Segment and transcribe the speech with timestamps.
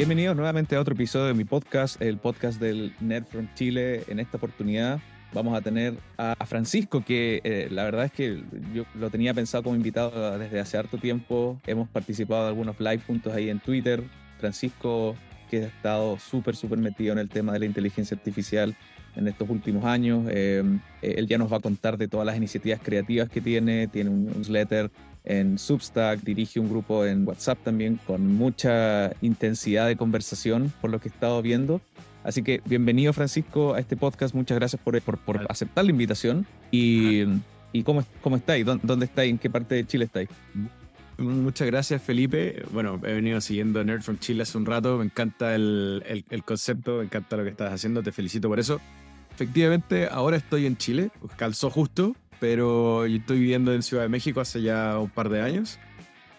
[0.00, 4.02] Bienvenidos nuevamente a otro episodio de mi podcast, el podcast del Nerd from Chile.
[4.08, 4.98] En esta oportunidad
[5.34, 8.42] vamos a tener a Francisco, que eh, la verdad es que
[8.72, 11.60] yo lo tenía pensado como invitado desde hace harto tiempo.
[11.66, 14.02] Hemos participado de algunos live juntos ahí en Twitter.
[14.38, 15.16] Francisco,
[15.50, 18.74] que ha estado súper, súper metido en el tema de la inteligencia artificial
[19.16, 20.24] en estos últimos años.
[20.30, 20.64] Eh,
[21.02, 23.86] él ya nos va a contar de todas las iniciativas creativas que tiene.
[23.86, 24.90] Tiene un newsletter
[25.24, 31.00] en Substack, dirige un grupo en WhatsApp también con mucha intensidad de conversación por lo
[31.00, 31.80] que he estado viendo.
[32.24, 37.24] Así que bienvenido Francisco a este podcast, muchas gracias por, por, aceptar la invitación y,
[37.72, 40.28] y cómo, cómo estáis, ¿Dónde, estáis, en qué parte de Chile estáis.
[41.16, 42.62] Muchas gracias Felipe.
[42.72, 46.44] Bueno, he venido siguiendo Nerd from Chile hace un rato, me encanta el, el, el
[46.44, 48.80] concepto, me encanta lo que estás haciendo, te felicito por eso.
[49.32, 54.40] Efectivamente, ahora estoy en Chile, calzó justo, pero yo estoy viviendo en Ciudad de México
[54.40, 55.78] hace ya un par de años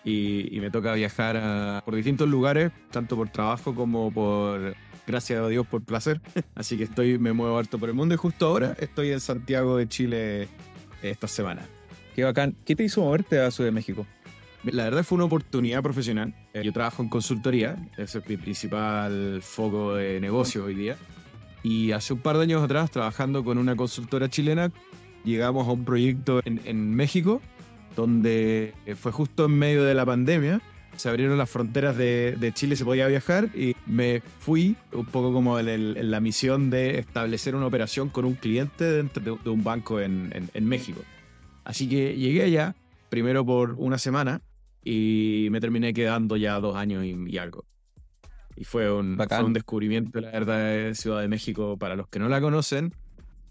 [0.04, 4.76] y, me toca viajar por distintos lugares, tanto por trabajo como por,
[5.08, 6.22] gracias a Dios, por placer.
[6.56, 9.78] Así que estoy, me muevo harto por el mundo y justo ahora estoy en Santiago
[9.78, 10.48] de Chile
[11.02, 11.68] esta semana.
[12.16, 12.56] Qué bacán.
[12.66, 14.06] ¿Qué te hizo moverte a Ciudad de México?
[14.64, 16.36] La verdad fue una oportunidad profesional.
[16.54, 20.98] Eh, yo trabajo en consultoría, ese es mi principal foco de negocio hoy día.
[21.64, 24.72] Y hace un par de años atrás, trabajando con una consultora chilena,
[25.24, 27.42] llegamos a un proyecto en, México,
[27.96, 30.62] donde fue justo en medio de la pandemia.
[30.96, 35.58] Se abrieron las fronteras de, Chile, se podía viajar y me fui un poco como
[35.58, 40.50] en, la misión de establecer una operación con un cliente dentro de, un banco en,
[40.62, 41.02] México.
[41.64, 42.76] Así que llegué allá,
[43.10, 44.42] primero por una semana,
[44.84, 47.66] y me terminé quedando ya dos años y, algo.
[48.56, 51.78] Y fue un, fue un descubrimiento, la verdad, de Ciudad de México.
[51.78, 52.94] Para los que no la conocen,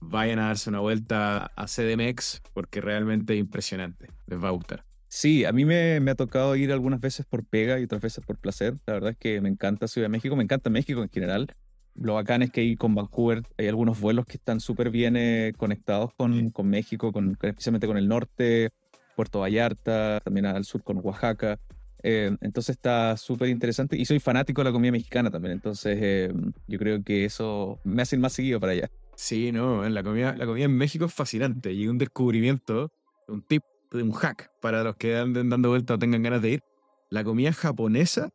[0.01, 4.09] vayan a darse una vuelta a CDMX porque realmente es impresionante.
[4.27, 4.85] Les va a gustar.
[5.09, 8.39] Sí, a mí me, ha tocado ir algunas veces por pega y otras veces por
[8.39, 8.75] placer.
[8.87, 11.53] La verdad es que me encanta Ciudad de México, me encanta México en general.
[11.97, 15.53] Lo bacán es que ahí con Vancouver hay algunos vuelos que están súper bien eh,
[15.57, 18.71] conectados con, con México, con, especialmente con el norte,
[19.17, 21.59] Puerto Vallarta, también al sur con Oaxaca.
[22.03, 25.53] Eh, entonces está súper interesante y soy fanático de la comida mexicana también.
[25.53, 26.33] Entonces eh,
[26.69, 28.91] yo creo que eso me hace ir más seguido para allá.
[29.21, 32.91] Sí, no, la comida, la comida en México es fascinante y un descubrimiento,
[33.29, 36.63] un tip, un hack para los que anden dando vuelta o tengan ganas de ir.
[37.11, 38.31] La comida japonesa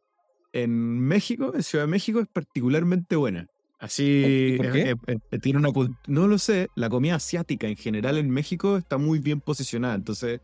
[0.53, 3.47] en México, en Ciudad de México, es particularmente buena.
[3.79, 4.95] Así ¿Por qué?
[5.41, 5.69] tiene una
[6.05, 10.39] no lo sé, la comida asiática en general en México está muy bien posicionada, entonces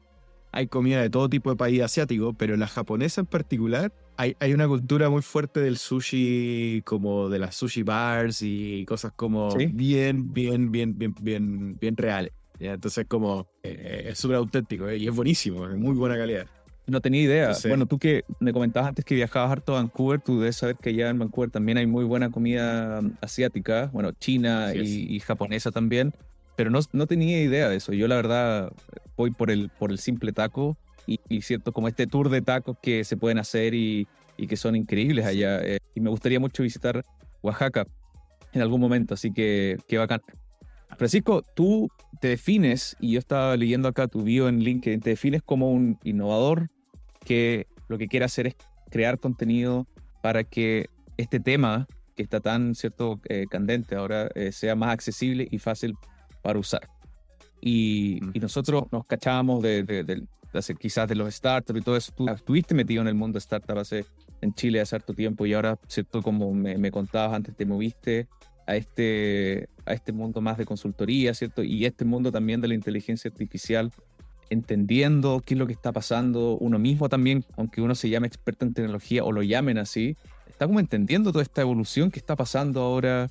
[0.52, 4.68] hay comida de todo tipo de país asiático, pero la japonesa en particular hay, una
[4.68, 10.72] cultura muy fuerte del sushi, como de las sushi bars y cosas como bien, bien,
[10.72, 12.32] bien, bien, bien, bien reales.
[12.60, 16.46] Entonces, como eh, es súper auténtico eh, y es buenísimo, es muy buena calidad.
[16.86, 17.52] No tenía idea.
[17.68, 20.90] bueno, tú que me comentabas antes que viajabas harto a Vancouver, tú debes saber que
[20.90, 26.14] allá en Vancouver también hay muy buena comida asiática, bueno, china y, japonesa también,
[26.62, 27.92] pero no, no tenía idea de eso.
[27.92, 28.72] Yo la verdad
[29.18, 30.78] voy por el, por el simple taco
[31.08, 34.08] y, cierto, como este tour de tacos que se pueden hacer y,
[34.38, 35.60] y que son increíbles allá.
[35.64, 37.04] Eh, y me gustaría mucho visitar
[37.42, 37.88] Oaxaca
[38.54, 40.22] en algún momento, así que qué bacán.
[41.00, 41.90] Francisco, tú
[42.20, 45.98] te defines, y yo estaba leyendo acá tu bio en LinkedIn, te defines como un
[46.04, 46.70] innovador
[47.26, 48.56] que lo que quiere hacer es
[48.92, 49.88] crear contenido
[50.22, 55.48] para que este tema que está tan cierto eh, candente ahora eh, sea más accesible
[55.50, 55.96] y fácil
[56.42, 56.88] para usar.
[57.62, 60.24] Y, y nosotros nos cachábamos de, de,
[60.80, 62.12] quizás de los startups y todo eso.
[62.16, 64.06] Tú estuviste metido en el mundo startup hace,
[64.42, 66.22] en Chile hace harto tiempo y ahora, ¿cierto?
[66.22, 68.28] Como me, me, contabas antes, te moviste
[68.68, 71.64] a este, a este mundo más de consultoría, ¿cierto?
[71.64, 73.92] Y este mundo también de la inteligencia artificial,
[74.50, 78.66] entendiendo qué es lo que está pasando uno mismo también, aunque uno se llame experto
[78.66, 82.82] en tecnología o lo llamen así, está como entendiendo toda esta evolución que está pasando
[82.82, 83.30] ahora.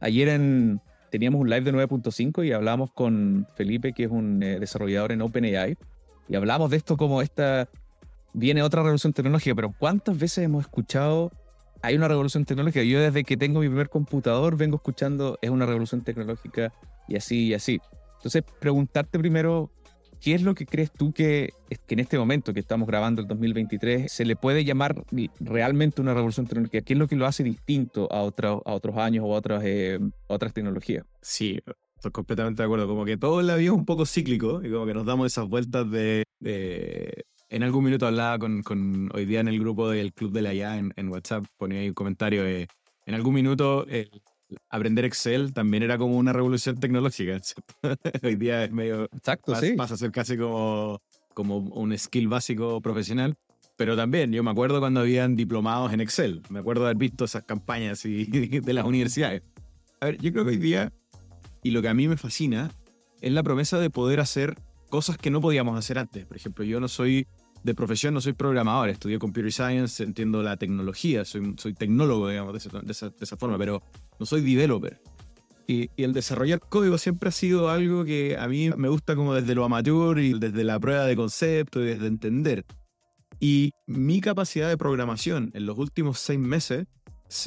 [0.00, 0.80] Ayer en,
[1.12, 5.20] teníamos un live de 9.5 y hablábamos con Felipe, que es un eh, desarrollador en
[5.20, 5.76] OpenAI,
[6.26, 7.68] y hablamos de esto como esta,
[8.32, 11.30] viene otra revolución tecnológica, pero ¿cuántas veces hemos escuchado,
[11.82, 12.82] hay una revolución tecnológica?
[12.82, 16.72] Yo desde que tengo mi primer computador vengo escuchando, es una revolución tecnológica
[17.06, 17.78] y así y así.
[18.16, 19.70] Entonces, preguntarte primero,
[20.22, 21.52] ¿qué es lo que crees tú que,
[21.86, 25.04] que en este momento que estamos grabando el 2023 se le puede llamar
[25.40, 26.82] realmente una revolución tecnológica?
[26.82, 29.98] ¿Qué es lo que lo hace distinto a, a otros años o a otras, eh,
[30.28, 31.04] otras tecnologías?
[31.20, 31.58] Sí,
[31.96, 32.88] Estoy completamente de acuerdo.
[32.88, 35.26] Como que todo en la vida es un poco cíclico y como que nos damos
[35.26, 36.24] esas vueltas de...
[37.48, 40.52] En algún minuto hablaba con, con, hoy día en el grupo del Club de la
[40.52, 42.42] en, en WhatsApp, ponía ahí un comentario.
[42.42, 42.66] de
[43.06, 43.86] en algún minuto
[44.68, 47.40] aprender Excel también era como una revolución tecnológica.
[48.22, 49.04] hoy día es medio...
[49.04, 49.74] Exacto, sí.
[49.74, 51.00] Pasa a ser casi como,
[51.34, 53.36] como un skill básico profesional.
[53.76, 56.42] pero también yo me acuerdo cuando habían diplomados en Excel.
[56.48, 58.24] Me acuerdo de haber visto esas campañas y,
[58.60, 59.42] de las universidades.
[60.00, 60.92] A ver, yo creo que hoy día,
[61.62, 62.70] y lo que a mí me fascina,
[63.20, 64.56] es la promesa de poder hacer
[64.88, 66.26] cosas que no podíamos hacer antes.
[66.26, 67.26] Por ejemplo, yo no soy
[67.62, 72.58] de profesión, no soy programador, estudié Computer Science, entiendo la tecnología, soy, tecnólogo, digamos, de
[72.90, 73.82] esa, de esa, forma, pero
[74.18, 75.00] no soy developer.
[75.66, 79.34] Y, y, el desarrollar código siempre ha sido algo que a mí me gusta como
[79.34, 82.64] desde lo amateur y desde la prueba de concepto y desde entender.
[83.38, 86.86] Y mi capacidad de programación en los últimos seis meses,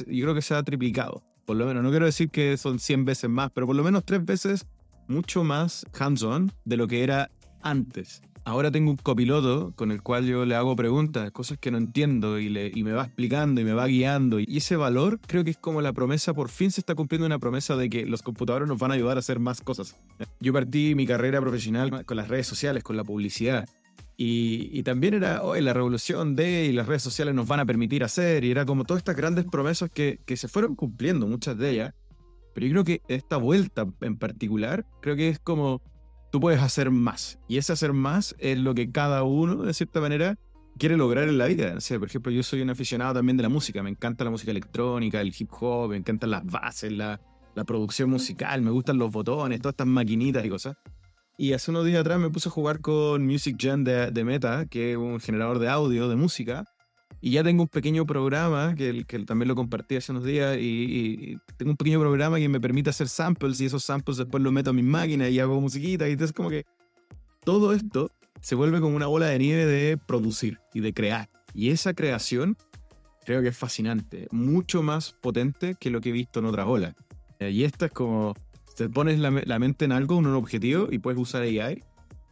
[0.06, 1.22] yo creo que se ha triplicado.
[1.46, 4.04] Por lo menos, no quiero decir que son 100 veces más, pero por lo menos
[4.04, 4.66] tres veces
[5.08, 7.30] mucho más hands-on de lo que era
[7.62, 8.20] antes.
[8.46, 12.38] Ahora tengo un copiloto con el cual yo le hago preguntas, cosas que no entiendo
[12.38, 14.38] y, le, y me va explicando y me va guiando.
[14.38, 17.40] Y ese valor creo que es como la promesa, por fin se está cumpliendo una
[17.40, 19.96] promesa de que los computadores nos van a ayudar a hacer más cosas.
[20.38, 23.68] Yo partí mi carrera profesional con las redes sociales, con la publicidad.
[24.16, 28.04] Y, también era, hoy la revolución de y las redes sociales nos van a permitir
[28.04, 31.70] hacer, y era como todas estas grandes promesas que, que se fueron cumpliendo, muchas de
[31.70, 31.94] ellas.
[32.54, 35.82] Pero yo creo que esta vuelta en particular, creo que es como,
[36.36, 37.38] tú puedes hacer más.
[37.48, 40.38] Y ese hacer más es lo que cada uno, de cierta manera,
[40.78, 41.72] quiere lograr en la vida.
[41.74, 44.30] O sea, por ejemplo, yo soy un aficionado también de la música, me encanta la
[44.30, 47.18] música electrónica, el hip hop, me encantan las bases, la,
[47.54, 50.76] la producción musical, me gustan los botones, todas estas maquinitas y cosas.
[51.38, 54.92] Y hace unos días atrás me puse a jugar con Music Gen de, Meta, que
[54.92, 56.66] es un generador de audio, de música.
[57.26, 61.36] Y ya tengo un pequeño programa, que, que también lo compartí hace unos días, y,
[61.56, 64.70] tengo un pequeño programa que me permite hacer samples y esos samples después los meto
[64.70, 66.08] a mis máquinas y hago musiquita.
[66.08, 66.64] Y entonces como que
[67.42, 71.28] todo esto se vuelve como una bola de nieve de producir y de crear.
[71.52, 72.56] Y esa creación
[73.24, 76.94] creo que es fascinante, mucho más potente que lo que he visto en otras olas.
[77.40, 78.34] Y esta es como
[78.76, 81.82] te pones la, mente en algo, en un objetivo, y puedes usar AI,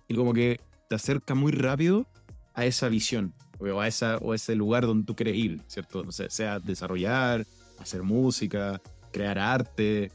[0.07, 2.07] y como que te acerca muy rápido
[2.55, 3.35] a esa visión,
[3.73, 6.05] o a, esa, o ese lugar donde tú quieres ir, ¿cierto?
[6.07, 7.47] O sea, sea desarrollar,
[7.79, 8.81] hacer música,
[9.13, 10.11] crear arte,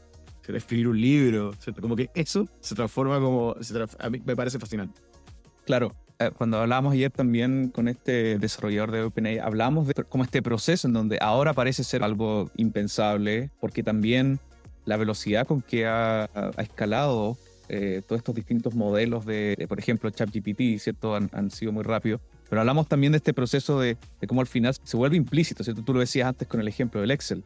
[0.56, 1.80] escribir un libro, ¿cierto?
[1.80, 3.54] Como que eso se transforma como...
[3.98, 5.00] a mí me parece fascinante.
[5.64, 10.42] Claro, eh, cuando hablábamos ayer también con este desarrollador de OpenAI, hablamos de como este
[10.42, 14.38] proceso en donde ahora parece ser algo impensable, porque también
[14.84, 17.36] la velocidad con que ha, escalado
[17.68, 21.14] eh, todos estos distintos modelos de, por ejemplo, ChatGPT, ¿cierto?
[21.14, 22.20] Han, han, sido muy rápidos.
[22.50, 25.82] Pero hablamos también de este proceso de, cómo al final se vuelve implícito, ¿cierto?
[25.82, 27.44] Tú lo decías antes con el ejemplo del Excel.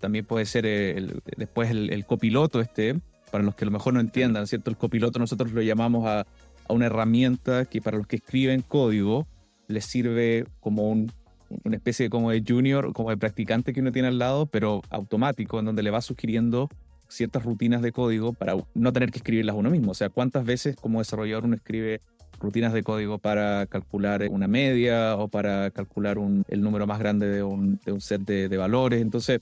[0.00, 2.98] También puede ser el, después el, copiloto este,
[3.30, 4.70] para los que a lo mejor no entiendan, ¿cierto?
[4.70, 9.26] El copiloto nosotros lo llamamos a, a una herramienta que para los que escriben código
[9.68, 11.12] les sirve como un,
[11.64, 15.58] una especie como de junior, como de practicante que uno tiene al lado, pero automático,
[15.58, 16.70] en donde le va sugiriendo
[17.08, 19.92] ciertas rutinas de código para no tener que escribirlas uno mismo.
[19.92, 22.00] O sea, ¿cuántas veces como desarrollador uno escribe
[22.38, 26.18] rutinas de código para calcular una media o para calcular
[26.48, 29.02] el número más grande de un, set de, valores?
[29.02, 29.40] Entonces,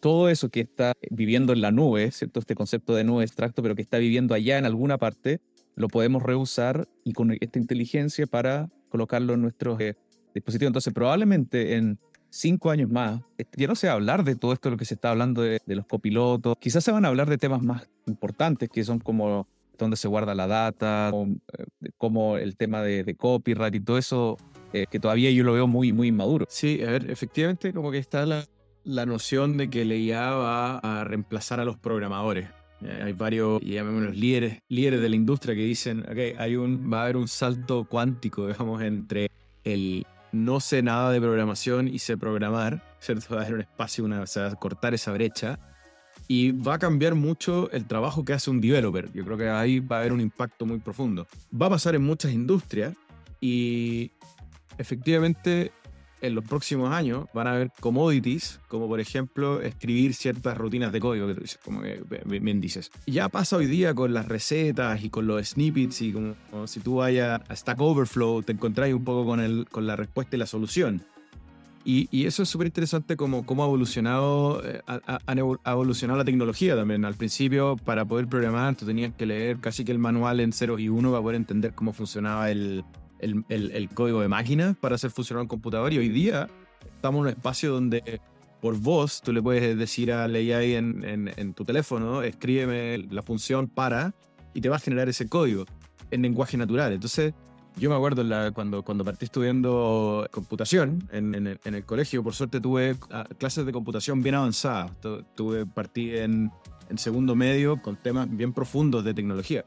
[0.00, 2.40] todo eso que está viviendo en la nube, ¿cierto?
[2.40, 5.40] Este concepto de nube extracto, pero que está viviendo allá en alguna parte,
[5.74, 9.94] lo podemos reusar y con esta inteligencia para colocarlo en nuestros eh,
[10.34, 10.70] dispositivos.
[10.70, 11.98] Entonces, probablemente en
[12.30, 14.78] cinco años más, este, ya no se va a hablar de todo esto de lo
[14.78, 16.56] que se está hablando de, los copilotos.
[16.58, 19.48] Quizás se van a hablar de temas más importantes que son como
[19.84, 21.66] dónde se guarda la data, eh,
[21.98, 24.36] como, el tema de, copyright y todo eso,
[24.72, 26.46] eh, que todavía yo lo veo muy, muy inmaduro.
[26.48, 28.44] Sí, a ver, efectivamente como que está la,
[28.84, 32.48] la noción de que la IA va a reemplazar a los programadores.
[32.82, 37.00] Eh, hay varios, llamémoslos líderes, líderes de la industria que dicen, ok, hay un, va
[37.00, 39.30] a haber un salto cuántico, digamos, entre
[39.64, 43.34] el no sé nada de programación y sé programar, ¿cierto?
[43.34, 45.58] Va a haber un espacio, una, o sea, cortar esa brecha.
[46.28, 49.12] Y va a cambiar mucho el trabajo que hace un developer.
[49.12, 51.26] Yo creo que ahí va a haber un impacto muy profundo.
[51.52, 52.94] Va a pasar en muchas industrias
[53.40, 54.10] y
[54.78, 55.72] efectivamente
[56.20, 61.00] en los próximos años van a haber commodities, como por ejemplo escribir ciertas rutinas de
[61.00, 61.82] código que tú dices, como
[62.24, 62.90] bien dices.
[63.06, 66.34] Ya pasa hoy día con las recetas y con los snippets y como,
[66.66, 70.36] si tú vayas a Stack Overflow te encontráis un poco con, el, con la respuesta
[70.36, 71.02] y la solución.
[71.88, 76.24] Y, y eso es súper interesante como cómo ha evolucionado, eh, ha, ha, evolucionado la
[76.24, 77.04] tecnología también.
[77.04, 80.80] Al principio, para poder programar, tú tenías que leer casi que el manual en 0
[80.80, 82.84] y 1 para poder entender cómo funcionaba el,
[83.20, 86.48] el, el, código de máquina para hacer funcionar un computador y hoy día
[86.96, 88.20] estamos en un espacio donde
[88.60, 93.22] por voz tú le puedes decir a AI en, en, en, tu teléfono, escríbeme la
[93.22, 94.12] función para
[94.54, 95.66] y te va a generar ese código
[96.10, 96.92] en lenguaje natural.
[96.92, 97.32] Entonces,
[97.76, 102.34] yo me acuerdo la, cuando, cuando partí estudiando computación en, el, en, el, colegio, por
[102.34, 104.92] suerte tuve ah, clases de computación bien avanzadas.
[105.34, 106.50] Tuve, partí en,
[106.88, 109.64] en segundo medio con temas bien profundos de tecnología.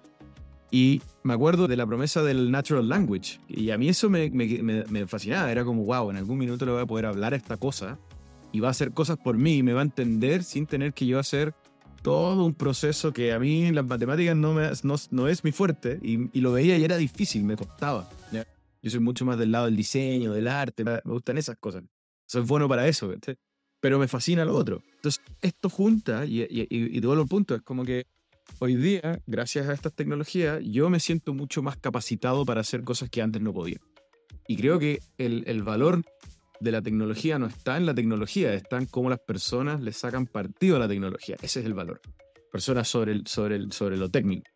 [0.72, 3.40] Y me acuerdo de la promesa del natural language.
[3.48, 5.52] Y a mí eso me, me, me, fascinaba.
[5.52, 7.98] Era como, wow, en algún minuto le voy a poder hablar esta cosa
[8.52, 11.06] y va a hacer cosas por mí y me va a entender sin tener que
[11.06, 11.54] yo hacer
[12.02, 16.00] todo un proceso que a mí las matemáticas no, me, no, no es mi fuerte
[16.02, 18.10] y, y, lo veía y era difícil, me costaba.
[18.82, 21.84] Yo soy mucho más del lado del diseño, del arte, me gustan esas cosas.
[22.26, 23.14] Soy bueno para eso,
[23.82, 24.82] pero me fascina lo otro.
[24.96, 28.06] Entonces, esto junta y, y, y todo el punto es como que
[28.60, 33.10] hoy día, gracias a estas tecnologías, yo me siento mucho más capacitado para hacer cosas
[33.10, 33.80] que antes no podía.
[34.48, 36.04] Y creo que el, el valor
[36.60, 40.26] de la tecnología no está en la tecnología, está en cómo las personas le sacan
[40.28, 41.36] partido a la tecnología.
[41.42, 42.02] Ese es el valor.
[42.52, 44.50] Personas sobre, el, sobre, el, sobre lo técnico.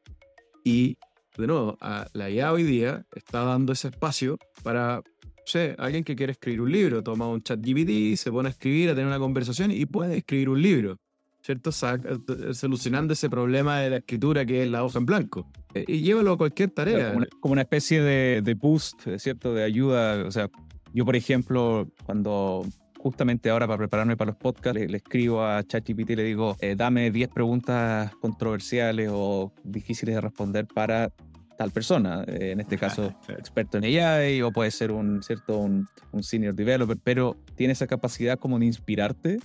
[0.63, 0.97] Y,
[1.37, 5.01] de nuevo, a la IA hoy día está dando ese espacio para,
[5.45, 8.89] sé, alguien que quiere escribir un libro, toma un chat GPT, se pone a escribir,
[8.89, 10.97] a tener una conversación y puede escribir un libro.
[11.41, 11.71] ¿Cierto?
[11.71, 15.51] Eh, solucionando ese problema de la escritura que es la hoja en blanco.
[15.73, 17.13] Eh, y llévalo a cualquier tarea.
[17.41, 19.53] Como una, especie de, de boost, ¿cierto?
[19.53, 20.25] De ayuda.
[20.25, 20.49] O sea,
[20.93, 22.65] yo, por ejemplo, cuando
[22.99, 26.75] justamente ahora para prepararme para los podcasts, le, escribo a ChatGPT y le digo, eh,
[26.77, 31.11] dame 10 preguntas controversiales o difíciles de responder para
[31.57, 35.87] tal persona, eh, en este caso experto en AI o puede ser un, cierto, un,
[36.21, 39.39] senior developer, pero tiene esa capacidad como de inspirarte.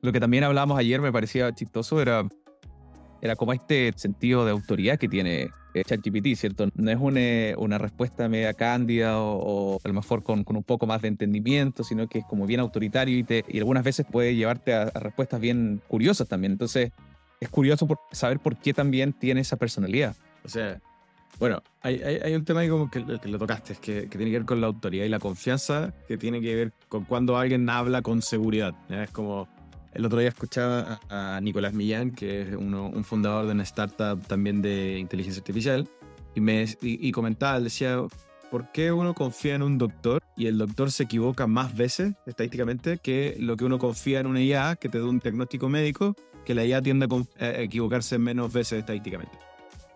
[0.00, 2.26] Lo que también hablamos ayer me parecía chistoso era,
[3.20, 6.68] era como este sentido de autoridad que tiene ChatGPT, ¿cierto?
[6.74, 7.20] No es una,
[7.58, 11.84] una, respuesta media cándida o, a lo mejor con, con, un poco más de entendimiento,
[11.84, 15.40] sino que es como bien autoritario y, te, y algunas veces puede llevarte a, respuestas
[15.40, 16.52] bien curiosas también.
[16.52, 16.92] Entonces,
[17.40, 20.14] es curioso saber por qué también tiene esa personalidad.
[20.44, 20.80] O sea,
[21.38, 24.46] bueno, hay, hay, un tema ahí como que, lo tocaste, que, que, tiene que ver
[24.46, 28.22] con la autoridad y la confianza, que tiene que ver con cuando alguien habla con
[28.22, 28.74] seguridad.
[28.90, 29.48] Es como
[29.94, 34.62] el otro día escuchaba a, Nicolás Millán, que es un fundador de una startup también
[34.62, 35.88] de inteligencia artificial,
[36.34, 37.98] y, me, y, comentaba, decía,
[38.50, 42.98] ¿por qué uno confía en un doctor y el doctor se equivoca más veces estadísticamente
[42.98, 46.54] que lo que uno confía en una IA que te da un diagnóstico médico, que
[46.54, 47.06] la IA tiende
[47.38, 49.38] a equivocarse menos veces estadísticamente?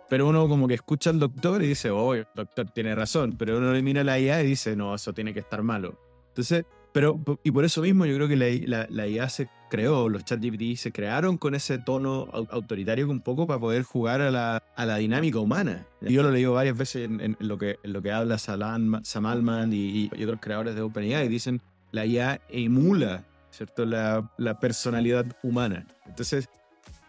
[0.09, 3.59] Pero uno como que escucha al doctor y dice, oh, el doctor tiene razón, pero
[3.59, 5.99] uno le mira la IA y dice, no, eso tiene que estar malo.
[6.29, 6.65] Entonces,
[6.97, 10.79] pero, y por eso mismo yo creo que la, la, IA se creó, los ChatGPT
[10.79, 14.97] se crearon con ese tono autoritario un poco para poder jugar a la, a la
[14.97, 15.85] dinámica humana.
[16.01, 19.27] Yo lo he leído varias veces en, lo, que, en lo que habla Salam, Sam
[19.27, 21.29] Altman y, otros creadores de OpenAI.
[21.29, 21.61] Dicen,
[21.93, 23.85] la IA emula ¿cierto?
[23.85, 25.87] La, la personalidad humana.
[26.07, 26.49] Entonces,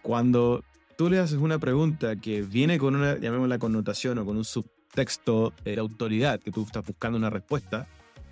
[0.01, 0.65] cuando
[0.97, 5.53] tú le haces una pregunta que viene con una, llamémosla connotación o con un subtexto
[5.63, 7.87] de autoridad, que tú estás buscando una respuesta,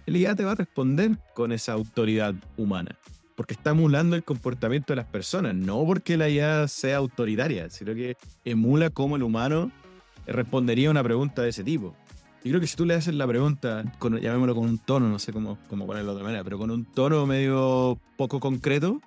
[0.06, 2.96] el IA te va a responder con esa autoridad humana.
[3.36, 7.94] Porque está emulando el comportamiento de las personas, no porque la IA sea autoritaria, sino
[7.94, 9.72] que emula cómo el humano
[10.26, 11.96] respondería a una pregunta de ese tipo.
[12.44, 15.20] Y creo que si tú le haces la pregunta, con, llamémoslo con un tono, no
[15.20, 19.02] sé cómo, cómo ponerlo de manera, pero con un tono medio poco concreto,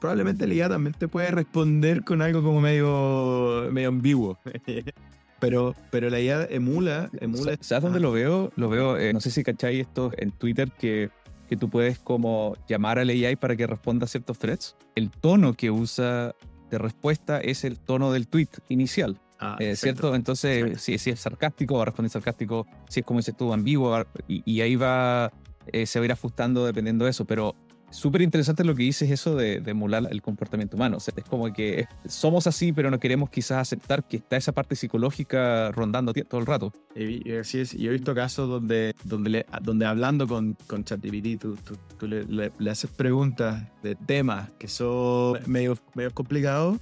[0.00, 4.38] probablemente el IA también te puede responder con algo como medio, medio ambiguo.
[5.40, 7.56] Pero, pero la IA emula, emula.
[7.60, 8.52] ¿Sabes dónde lo veo?
[8.56, 11.10] Lo veo, eh, no sé si cacháis esto en Twitter que,
[11.48, 14.76] que tú puedes como llamar al AI para que responda a ciertos threads.
[14.94, 16.34] El tono que usa
[16.70, 19.18] de respuesta es el tono del tweet inicial.
[19.40, 20.14] Ah, eh, ¿Cierto?
[20.14, 22.66] Entonces, si, si, es sarcástico, va a responder sarcástico.
[22.88, 25.32] Si es como dices tú, ambiguo, y, y ahí va,
[25.72, 27.24] eh, se va a ir ajustando dependiendo de eso.
[27.24, 27.56] Pero
[27.90, 30.96] súper interesante lo que dices eso de, emular el comportamiento humano.
[30.96, 34.52] O sea, es como que somos así, pero no queremos quizás aceptar que está esa
[34.52, 36.72] parte psicológica rondando todo el rato.
[36.94, 37.72] Y, así es.
[37.72, 41.56] Yo he visto casos donde, donde, donde hablando con, con ChatGPT, tú,
[41.98, 46.78] tú, le, le, haces preguntas de temas que son medio, medio complicados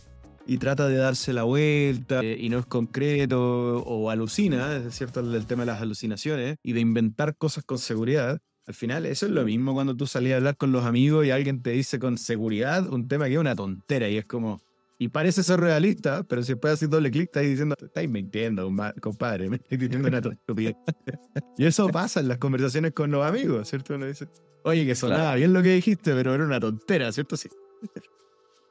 [0.48, 5.20] y trata de darse la vuelta eh, y no es concreto o alucina, es cierto,
[5.20, 8.40] el tema de las alucinaciones y de inventar cosas con seguridad.
[8.68, 11.30] Al final, eso es lo mismo cuando tú salías a hablar con los amigos y
[11.30, 14.60] alguien te dice con seguridad un tema que es una tontera y es como.
[14.98, 18.70] Y parece ser realista, pero si después hacer doble clic, estás diciendo, estáis mintiendo,
[19.00, 20.76] compadre, me estoy diciendo una tontería.
[21.56, 23.94] y eso pasa en las conversaciones con los amigos, ¿cierto?
[23.94, 24.28] Uno dice,
[24.64, 27.38] oye, que sonaba bien lo que dijiste, pero era una tontera, ¿cierto?
[27.38, 27.48] Sí.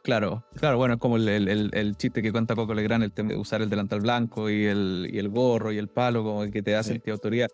[0.03, 3.29] Claro, claro, bueno, es como el, el, el, chiste que cuenta Coco Legrand, el tema
[3.29, 6.51] de usar el delantal blanco y el, y el gorro y el palo, como el
[6.51, 7.01] que te da sí.
[7.07, 7.49] autoridad.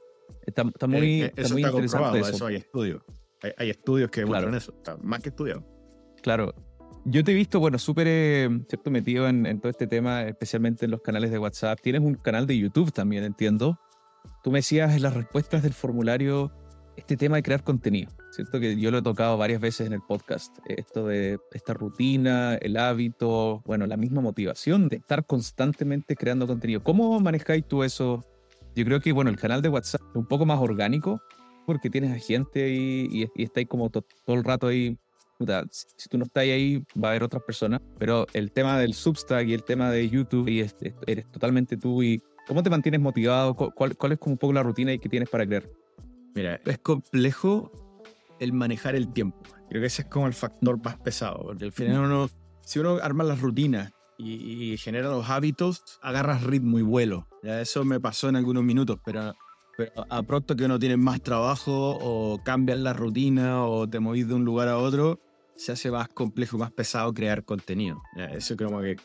[0.46, 2.46] Está, muy, eh, está muy interesante eso.
[2.46, 3.02] hay estudios.
[3.58, 4.74] Hay, estudios que muestran eso.
[4.78, 5.66] Está más que estudiado.
[6.22, 6.54] Claro.
[7.06, 8.50] Yo te he visto, bueno, súper eh,
[8.90, 11.80] metido en, en, todo este tema, especialmente en los canales de WhatsApp.
[11.82, 13.78] Tienes un canal de YouTube también, entiendo.
[14.42, 16.52] Tú me decías en las respuestas del formulario
[16.96, 18.60] este tema de crear contenido, ¿cierto?
[18.60, 20.58] Que yo lo he tocado varias veces en el podcast.
[20.66, 26.84] Esto de esta rutina, el hábito, bueno, la misma motivación de estar constantemente creando contenido.
[26.84, 28.24] ¿Cómo manejáis tú eso?
[28.76, 31.22] Yo creo que, bueno, el canal de WhatsApp es un poco más orgánico
[31.66, 34.98] porque tienes a gente ahí y, y estáis como todo el rato ahí.
[35.70, 37.82] si tú no estás ahí, va a haber otras personas.
[38.00, 40.66] Pero el tema del Substack y el tema de YouTube, y
[41.08, 42.04] eres totalmente tú.
[42.04, 43.56] y ¿Cómo te mantienes motivado?
[43.56, 45.70] ¿Cuál, ¿Cuál es como un poco la rutina que tienes para crear?
[46.36, 47.72] Mira, es complejo
[48.40, 49.38] el manejar el tiempo.
[49.70, 52.30] Creo que ese es como el factor más pesado, porque al final uno,
[52.62, 57.28] si uno arma las rutinas y, genera los hábitos, agarras ritmo y vuelo.
[57.44, 59.34] Ya eso me pasó en algunos minutos, pero,
[60.10, 64.36] a pronto que uno tiene más trabajo o cambias la rutina o te movís de
[64.36, 65.20] un lugar a otro,
[65.56, 68.02] se hace más complejo, más pesado crear contenido.
[68.32, 68.98] eso creo que,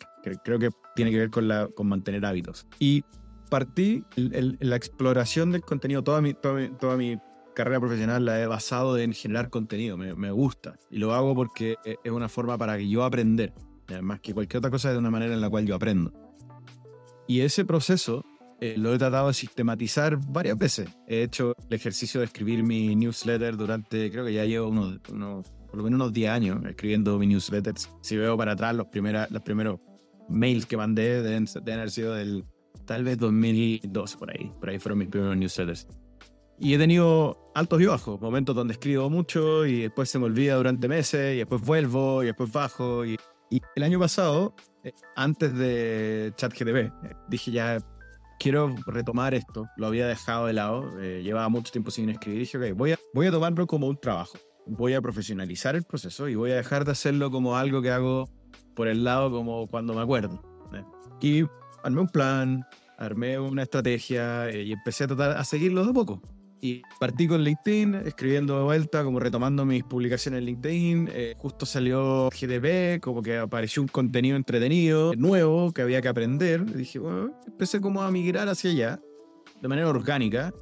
[0.44, 2.66] creo que tiene que ver con, la, con mantener hábitos.
[2.78, 3.04] Y
[3.50, 7.18] partí la exploración del contenido, toda mi, toda mi,
[7.54, 10.76] carrera profesional la he basado en generar contenido, me, me, gusta.
[10.92, 13.52] Y lo hago porque e, es una forma para que yo aprender,
[14.02, 16.12] más que cualquier otra cosa, es de una manera en la cual yo aprendo.
[17.26, 18.24] Y ese proceso
[18.60, 20.88] eh, lo he tratado de sistematizar varias veces.
[21.06, 25.48] He hecho el ejercicio de escribir mi newsletter durante, creo que ya llevo unos, unos
[25.68, 27.90] por lo menos unos 10 años escribiendo mi newsletters.
[28.00, 29.78] Si veo para atrás, los, primera, los primeros
[30.28, 32.44] mails que mandé deben, deben haber sido del
[32.86, 34.50] tal vez 2012 por ahí.
[34.58, 35.86] Por ahí fueron mis primeros newsletters.
[36.58, 40.56] Y he tenido altos y bajos, momentos donde escribo mucho y después se me olvida
[40.56, 43.06] durante meses y después vuelvo y después bajo.
[43.06, 43.16] Y,
[43.50, 46.92] y el año pasado, eh, antes de ChatGTV, eh,
[47.28, 47.78] dije ya
[48.38, 49.68] quiero retomar esto.
[49.76, 52.40] Lo había dejado de lado, eh, llevaba mucho tiempo sin escribir.
[52.40, 54.38] Dije, ok, voy a, voy a tomarlo como un trabajo.
[54.66, 58.28] Voy a profesionalizar el proceso y voy a dejar de hacerlo como algo que hago
[58.74, 60.42] por el lado como cuando me acuerdo.
[61.20, 61.44] Y
[61.82, 62.64] armé un plan,
[62.98, 66.22] armé una estrategia eh, y empecé a tratar a seguirlo de poco.
[66.60, 71.10] Y partí con LinkedIn, escribiendo de vuelta, como retomando mis publicaciones en LinkedIn.
[71.12, 76.64] Eh, justo salió GDP, como que apareció un contenido entretenido, nuevo, que había que aprender.
[76.68, 79.00] Y dije, bueno, empecé como a migrar hacia allá,
[79.60, 80.52] de manera orgánica.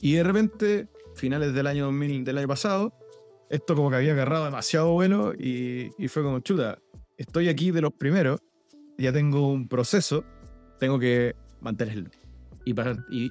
[0.00, 2.92] Y de repente, finales del año 2000, del año pasado,
[3.50, 6.78] esto como que había agarrado demasiado bueno y, y fue como, chuta,
[7.16, 8.40] estoy aquí de los primeros,
[8.96, 10.24] ya tengo un proceso
[10.80, 12.10] tengo que mantenerlo.
[12.64, 12.74] Y,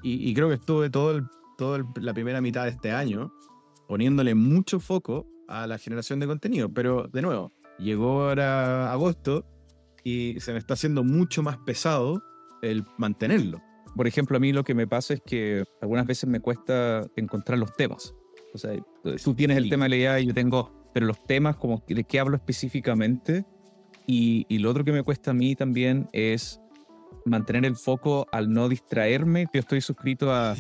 [0.04, 1.22] y, creo que estuve todo,
[1.60, 3.34] todo la primera mitad de este año
[3.88, 6.74] poniéndole mucho foco a la generación de contenido.
[6.74, 9.46] Pero de nuevo, llegó ahora agosto
[10.04, 12.24] y se me está haciendo mucho más pesado
[12.62, 13.62] el mantenerlo.
[13.96, 17.60] Por ejemplo, a mí lo que me pasa es que algunas veces me cuesta encontrar
[17.60, 18.16] los temas.
[18.54, 18.72] O sea,
[19.22, 22.04] tú tienes el tema de la idea y yo tengo, pero los temas, como de
[22.06, 23.46] qué hablo específicamente.
[24.08, 26.62] Y, y lo otro que me cuesta a mí también es
[27.26, 29.48] mantener el foco al no distraerme.
[29.54, 30.56] Yo estoy suscrito a,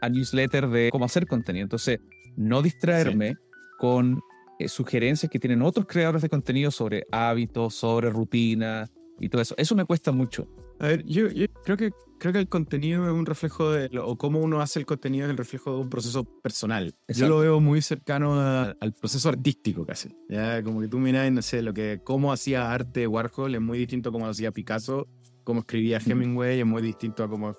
[0.00, 1.64] a newsletter de cómo hacer contenido.
[1.64, 2.00] Entonces,
[2.36, 3.36] no distraerme
[3.78, 4.20] con
[4.58, 9.54] eh, sugerencias que tienen otros creadores de contenido sobre hábitos, sobre rutina y todo eso.
[9.58, 10.48] Eso me cuesta mucho.
[10.78, 11.28] A ver, yo,
[11.64, 14.86] creo, que, creo que el contenido es un reflejo de, o cómo uno hace el
[14.86, 16.94] contenido es el reflejo de un proceso personal.
[17.08, 20.16] Yo lo veo muy cercano al proceso artístico casi.
[20.30, 20.62] ¿ya?
[20.62, 24.08] Como que tú miras, no sé, lo que, cómo hacía arte Warhol es muy distinto
[24.08, 25.06] a cómo hacía Picasso
[25.44, 27.56] cómo escribía Hemingway es muy distinto a cómo,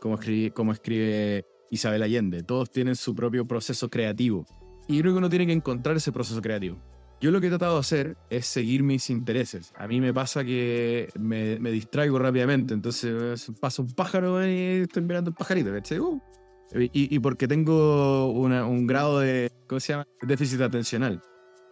[0.00, 2.42] cómo, escribe, cómo escribe Isabel Allende.
[2.42, 4.46] Todos tienen su propio proceso creativo.
[4.88, 6.78] Y creo que uno tiene que encontrar ese proceso creativo.
[7.20, 9.72] Yo lo que he tratado de hacer es seguir mis intereses.
[9.76, 15.02] A mí me pasa que me, me distraigo rápidamente, entonces pasa un pájaro y estoy
[15.02, 16.20] mirando el pajarito, uh.
[16.74, 20.06] y, y, porque tengo un grado de, ¿cómo se llama?
[20.22, 21.20] Déficit atencional.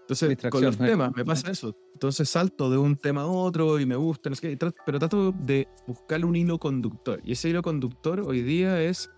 [0.03, 1.75] Entonces, con los temas me pasa eso.
[1.93, 5.33] Entonces salto de un tema a otro y me gusta, no sé qué, pero trato
[5.33, 7.21] de buscar un hilo conductor.
[7.25, 9.11] Y ese hilo conductor hoy día es,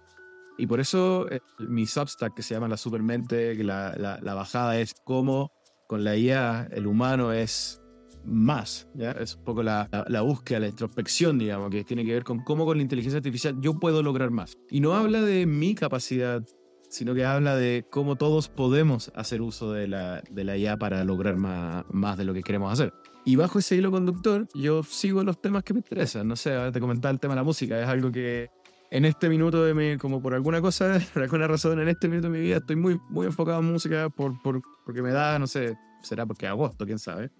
[0.61, 4.79] y por eso eh, mi Substack que se llama La Supermente, que la, la, bajada
[4.79, 5.53] es cómo
[5.87, 7.81] con la IA el humano es
[8.25, 9.13] más, ¿ya?
[9.13, 12.67] Es un poco la, la, búsqueda, la introspección, digamos, que tiene que ver con cómo
[12.67, 14.59] con la inteligencia artificial yo puedo lograr más.
[14.71, 16.43] Y no habla de mi capacidad
[16.91, 21.05] sino que habla de cómo todos podemos hacer uso de la, de la IA para
[21.05, 22.93] lograr más, más de lo que queremos hacer.
[23.25, 26.27] Y bajo ese hilo conductor, yo sigo los temas que me interesan.
[26.27, 28.51] No sé, te comentaba el tema de la música, es algo que
[28.91, 32.29] en este minuto de mi, como por alguna cosa, por alguna razón, en este minuto
[32.29, 35.47] de mi vida estoy muy, muy enfocado en música por, por, porque me da, no
[35.47, 37.31] sé, será porque agosto, quién sabe.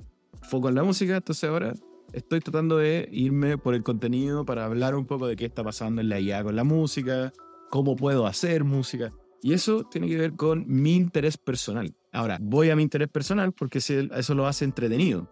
[0.43, 1.75] Foco en la música, entonces ahora
[2.13, 6.01] estoy tratando de irme por el contenido para hablar un poco de qué está pasando
[6.01, 7.33] en la IA con la música,
[7.69, 9.11] cómo puedo hacer música.
[9.43, 11.95] Y eso tiene que ver con mi interés personal.
[12.13, 15.31] Ahora, voy a mi interés personal porque eso lo hace entretenido.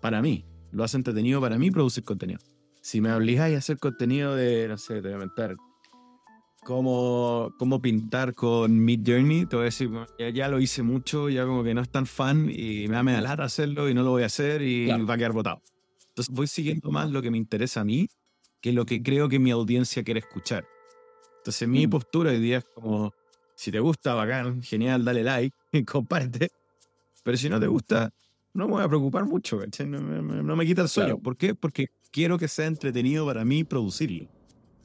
[0.00, 0.44] Para mí.
[0.72, 2.40] Lo hace entretenido para mí producir contenido.
[2.80, 5.56] Si me obligáis a hacer contenido de, no sé, de inventar
[6.64, 9.90] cómo, cómo pintar con Mid Journey, te voy a decir,
[10.34, 13.20] ya, lo hice mucho, ya como que no es tan fan y me da media
[13.20, 15.62] lata hacerlo y no lo voy a hacer y va a quedar botado.
[16.08, 18.08] Entonces voy siguiendo más lo que me interesa a mí
[18.60, 20.66] que lo que creo que mi audiencia quiere escuchar.
[21.38, 21.90] Entonces mi mm.
[21.90, 23.12] postura hoy día es como,
[23.54, 26.50] si te gusta, bacán, genial, dale like, comparte.
[27.22, 28.12] Pero si no te gusta,
[28.52, 31.18] no me voy a preocupar mucho, No, me quita el sueño.
[31.18, 31.54] ¿Por qué?
[31.54, 34.26] Porque quiero que sea entretenido para mí producirlo.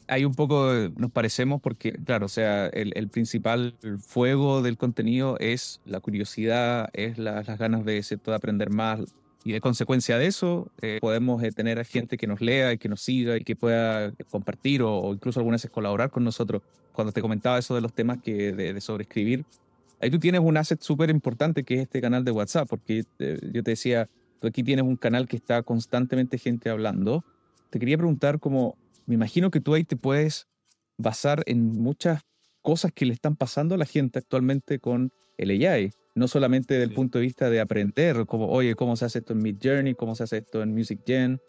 [0.07, 5.81] Hay un poco, nos parecemos porque, claro, o sea, el, principal fuego del contenido es
[5.85, 9.01] la curiosidad, es las ganas de, de aprender más,
[9.45, 12.79] y de consecuencia de eso, eh, podemos eh, tener a gente que nos lea y
[12.79, 16.63] que nos siga y que pueda compartir o, incluso algunas veces colaborar con nosotros.
[16.93, 19.45] Cuando te comentaba eso de los temas que de, sobreescribir,
[20.01, 23.37] ahí tú tienes un asset súper importante que es este canal de WhatsApp, porque eh,
[23.53, 24.09] yo te decía,
[24.45, 27.25] tú aquí tienes un canal que está constantemente gente hablando.
[27.71, 28.77] Te quería preguntar como,
[29.07, 30.47] me imagino que tú ahí te puedes
[30.97, 32.21] basar en muchas
[32.61, 36.93] cosas que le están pasando a la gente actualmente con el AI no solamente del
[36.93, 40.15] punto de vista de aprender, como, oye, cómo se hace esto en Mid Journey, cómo
[40.15, 41.41] se hace esto en Music Gen,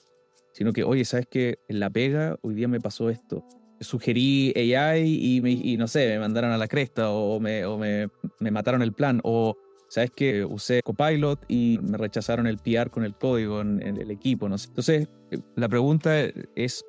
[0.55, 1.61] sino que, oye, ¿sabes qué?
[1.69, 3.47] En la pega hoy día me pasó esto.
[3.79, 8.09] Sugerí AI y, y no sé, me mandaron a la cresta o me, o me,
[8.41, 9.21] me mataron el plan.
[9.23, 9.55] O,
[9.89, 10.45] ¿sabes qué?
[10.45, 14.49] Usé Copilot y me rechazaron el PR con el código en, en el equipo.
[14.49, 14.69] No sé.
[14.69, 16.13] Entonces, eh, la pregunta
[16.55, 16.85] es,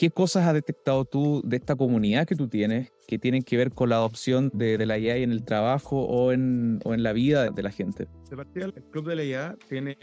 [0.00, 3.70] ¿Qué cosas has detectado tú de esta comunidad que tú tienes que tienen que ver
[3.74, 7.50] con la adopción de, la IA en el trabajo o en, o en la vida
[7.50, 8.08] de la gente?
[8.30, 9.98] De partida, el Club de la IA tiene,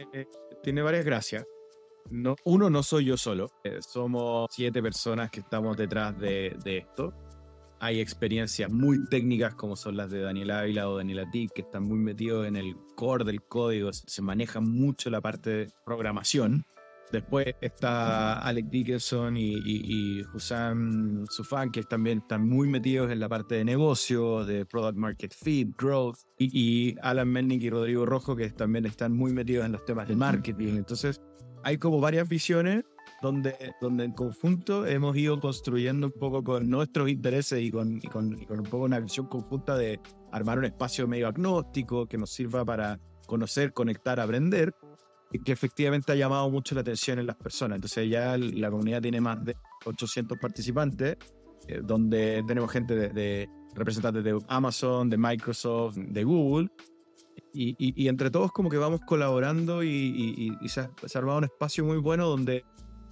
[0.62, 1.46] tiene varias gracias.
[2.12, 3.50] No, uno, no soy yo solo.
[3.64, 7.12] Eh, somos siete personas que estamos detrás de, de, esto.
[7.80, 11.84] Hay experiencias muy técnicas como son las de Daniel Ávila o Daniela Tick, que están
[11.84, 13.94] muy metidos en el core del código.
[13.94, 16.66] Se maneja mucho la parte de programación.
[17.12, 23.30] Después está Alec Dickerson y, y, Husam Sufan, que también están muy metidos en la
[23.30, 26.18] parte de negocio, de product market fit, growth.
[26.38, 30.18] Y, Alan Mennick y Rodrigo Rojo, que también están muy metidos en los temas de
[30.18, 30.76] marketing.
[30.76, 31.22] Entonces,
[31.64, 32.84] hay como varias visiones
[33.22, 38.08] donde, donde en conjunto hemos ido construyendo un poco con nuestros intereses y con, y
[38.08, 40.00] con, y con un poco una visión conjunta de
[40.32, 44.74] armar un espacio medio agnóstico que nos sirva para conocer, conectar, aprender
[45.44, 47.78] que efectivamente ha llamado mucho la atención en las personas.
[47.78, 51.18] Entonces ya la comunidad tiene más de 800 participantes,
[51.68, 56.70] eh, donde tenemos gente de, representantes de Amazon, de Microsoft, de Google,
[57.60, 62.28] y, entre todos como que vamos colaborando y, se, ha, armado un espacio muy bueno
[62.28, 62.64] donde,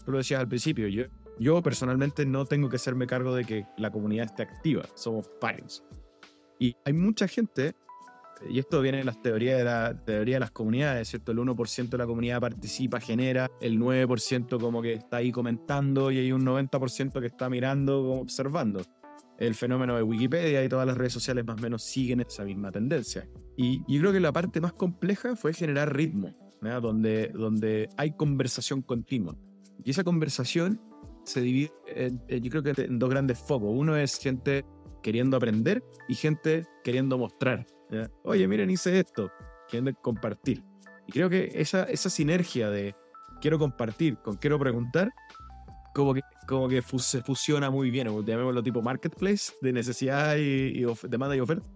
[0.06, 1.06] tú lo decías al principio, yo,
[1.39, 5.84] yo personalmente no tengo que hacerme cargo de que la comunidad esté activa, somos pares.
[6.60, 7.76] Y hay mucha gente
[8.50, 11.32] y esto viene de las teorías de, la, teoría de las comunidades, ¿cierto?
[11.32, 16.20] El 1% de la comunidad participa, genera, el 9% como que está ahí comentando y
[16.20, 18.82] hay un 90% que está mirando, observando.
[19.38, 22.72] El fenómeno de Wikipedia y todas las redes sociales más o menos siguen esa misma
[22.72, 23.28] tendencia.
[23.58, 28.82] Y yo creo que la parte más compleja fue generar ritmo, donde, donde hay conversación
[28.82, 29.36] continua.
[29.83, 30.81] Y esa conversación
[31.23, 31.71] se divide,
[32.29, 33.69] yo creo que en dos grandes focos.
[33.71, 34.65] Uno es gente
[35.01, 37.65] queriendo aprender y gente queriendo mostrar.
[38.23, 39.31] Oye, miren, hice esto.
[39.69, 40.63] Quieren compartir.
[41.07, 42.95] Y creo que esa, esa sinergia de
[43.41, 45.11] quiero compartir con quiero preguntar,
[45.93, 51.35] como que, como que se fusiona muy bien, llamémoslo tipo marketplace de necesidad y, demanda
[51.35, 51.67] y oferta,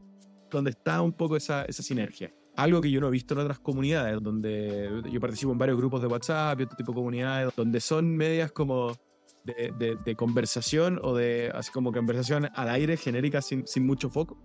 [0.51, 2.33] donde está un poco esa, esa sinergia.
[2.62, 6.02] Algo que yo no he visto en otras comunidades, donde yo participo en varios grupos
[6.02, 8.91] de WhatsApp y otro tipo de comunidades, donde son medias como
[9.45, 14.38] de, de, conversación o de así como conversación al aire genérica sin, sin mucho foco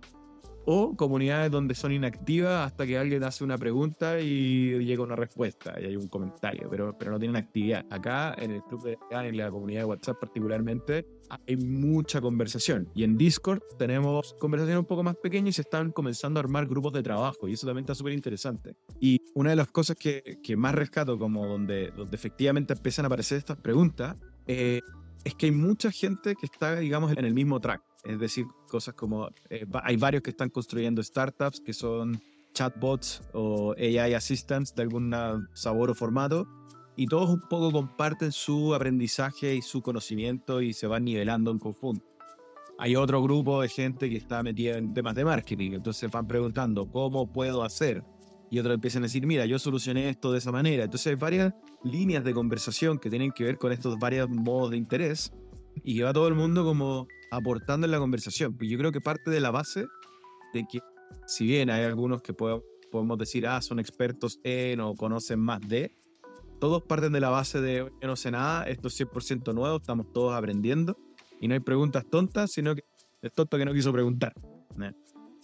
[0.65, 5.79] o comunidades donde son inactivas hasta que alguien hace una pregunta y llega una respuesta
[5.79, 7.85] y hay un comentario, pero, pero no tienen actividad.
[7.89, 11.05] Acá en el club de en la comunidad de WhatsApp particularmente,
[11.47, 12.89] hay mucha conversación.
[12.93, 16.67] Y en Discord tenemos conversaciones un poco más pequeñas y se están comenzando a armar
[16.67, 18.75] grupos de trabajo y eso también está súper interesante.
[18.99, 23.07] Y una de las cosas que, que, más rescato, como donde, donde efectivamente empiezan a
[23.07, 24.15] aparecer estas preguntas,
[24.47, 24.81] eh,
[25.23, 27.81] es que hay mucha gente que está, digamos, en el mismo track.
[28.05, 32.21] Es decir, cosas como, eh, hay varios que están construyendo startups que son
[32.53, 35.13] chatbots o AI assistants de algún
[35.53, 36.47] sabor o formato,
[36.95, 41.59] y todos un poco comparten su aprendizaje y su conocimiento y se van nivelando en
[41.59, 42.05] conjunto.
[42.77, 46.89] Hay otro grupo de gente que está metida en temas de marketing, entonces van preguntando,
[46.89, 48.03] ¿cómo puedo hacer?
[48.49, 50.83] Y otros empiezan a decir, mira, yo solucioné esto de esa manera.
[50.83, 54.77] Entonces hay varias líneas de conversación que tienen que ver con estos varios modos de
[54.77, 55.33] interés
[55.83, 58.55] y que va todo el mundo como aportando en la conversación.
[58.55, 59.85] Pues yo creo que parte de la base
[60.53, 60.79] de que,
[61.27, 65.93] si bien hay algunos que podemos decir, ah, son expertos en o conocen más de,
[66.59, 70.11] todos parten de la base de, yo no sé nada, esto es 100% nuevo, estamos
[70.13, 70.97] todos aprendiendo
[71.41, 72.83] y no hay preguntas tontas, sino que
[73.21, 74.33] el tonto que no quiso preguntar.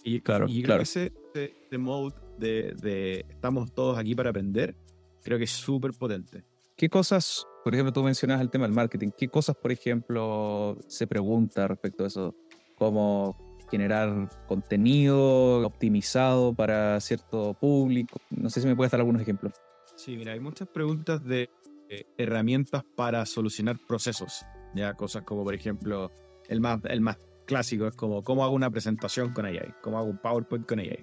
[0.04, 0.82] Y, claro, y claro.
[0.82, 4.76] ese, ese, mode de, de, estamos todos aquí para aprender,
[5.22, 6.44] creo que es súper potente.
[6.76, 11.06] ¿Qué cosas, por ejemplo, tú mencionas el tema del marketing, qué cosas, por ejemplo, se
[11.06, 12.34] pregunta respecto a eso?
[12.76, 13.36] ¿Cómo
[13.70, 18.20] generar contenido optimizado para cierto público?
[18.30, 19.52] No sé si me puedes dar algunos ejemplos.
[19.96, 21.48] Sí, mira, hay muchas preguntas de
[21.88, 24.44] eh, herramientas para solucionar procesos.
[24.74, 26.10] Ya cosas como, por ejemplo,
[26.48, 29.74] el más, el más clásico es como, ¿cómo hago una presentación con AI?
[29.82, 31.02] ¿Cómo hago un PowerPoint con AI?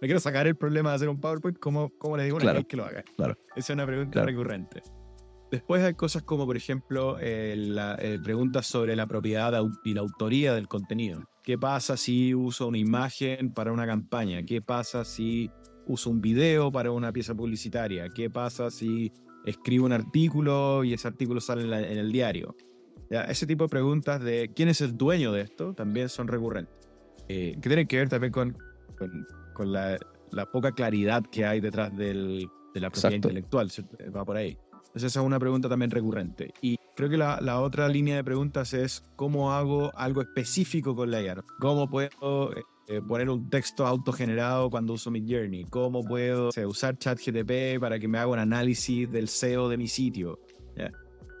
[0.00, 2.64] me quiero sacar el problema de hacer un PowerPoint, ¿cómo, cómo le digo a AI
[2.64, 3.02] que lo haga?
[3.16, 3.38] Claro.
[3.56, 4.82] Esa es una pregunta recurrente.
[5.50, 9.52] Después hay cosas como, por ejemplo, eh, la, eh, preguntas sobre la propiedad
[9.84, 11.24] y la autoría del contenido.
[11.42, 14.42] ¿Qué pasa si uso una imagen para una campaña?
[14.44, 15.50] ¿Qué pasa si
[15.86, 18.08] uso un video para una pieza publicitaria?
[18.08, 19.12] ¿Qué pasa si
[19.44, 22.56] escribo un artículo y ese artículo sale en, el diario?
[23.10, 26.74] Ese tipo de preguntas de quién es el dueño de esto también son recurrentes.
[27.28, 28.56] Eh, que tienen que ver también con,
[29.54, 29.98] con, la,
[30.50, 33.70] poca claridad que hay detrás del, de la propiedad intelectual.
[34.16, 34.58] Va por ahí.
[34.94, 36.54] Entonces esa es una pregunta también recurrente.
[36.62, 41.10] Y creo que la, la, otra línea de preguntas es cómo hago algo específico con
[41.10, 41.42] la IA.
[41.58, 42.52] ¿Cómo puedo
[42.86, 45.64] eh, poner un texto autogenerado cuando uso mi Journey?
[45.64, 50.38] ¿Cómo puedo usar ChatGTP para que me haga un análisis del SEO de mi sitio?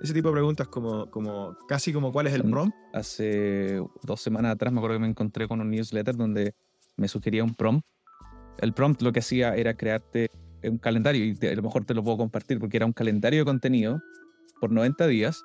[0.02, 2.74] Ese tipo de preguntas como, como casi como cuál es el prompt.
[2.92, 6.54] Hace dos semanas atrás me acuerdo que me encontré con un newsletter donde
[6.96, 7.86] me sugería un prompt.
[8.58, 10.30] El prompt lo que hacía era crearte
[10.68, 13.44] un calendario y a lo mejor te lo puedo compartir porque era un calendario de
[13.44, 14.00] contenido
[14.60, 15.44] por 90 días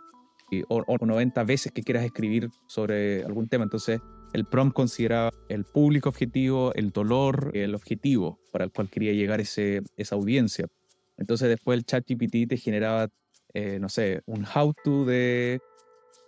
[0.51, 3.63] y, o, o 90 veces que quieras escribir sobre algún tema.
[3.63, 4.01] Entonces
[4.33, 9.41] el prompt consideraba el público objetivo, el dolor, el objetivo para el cual quería llegar
[9.41, 10.67] ese, esa audiencia.
[11.17, 13.09] Entonces después el chat GPT te generaba,
[13.53, 15.59] eh, no sé, un how-to de,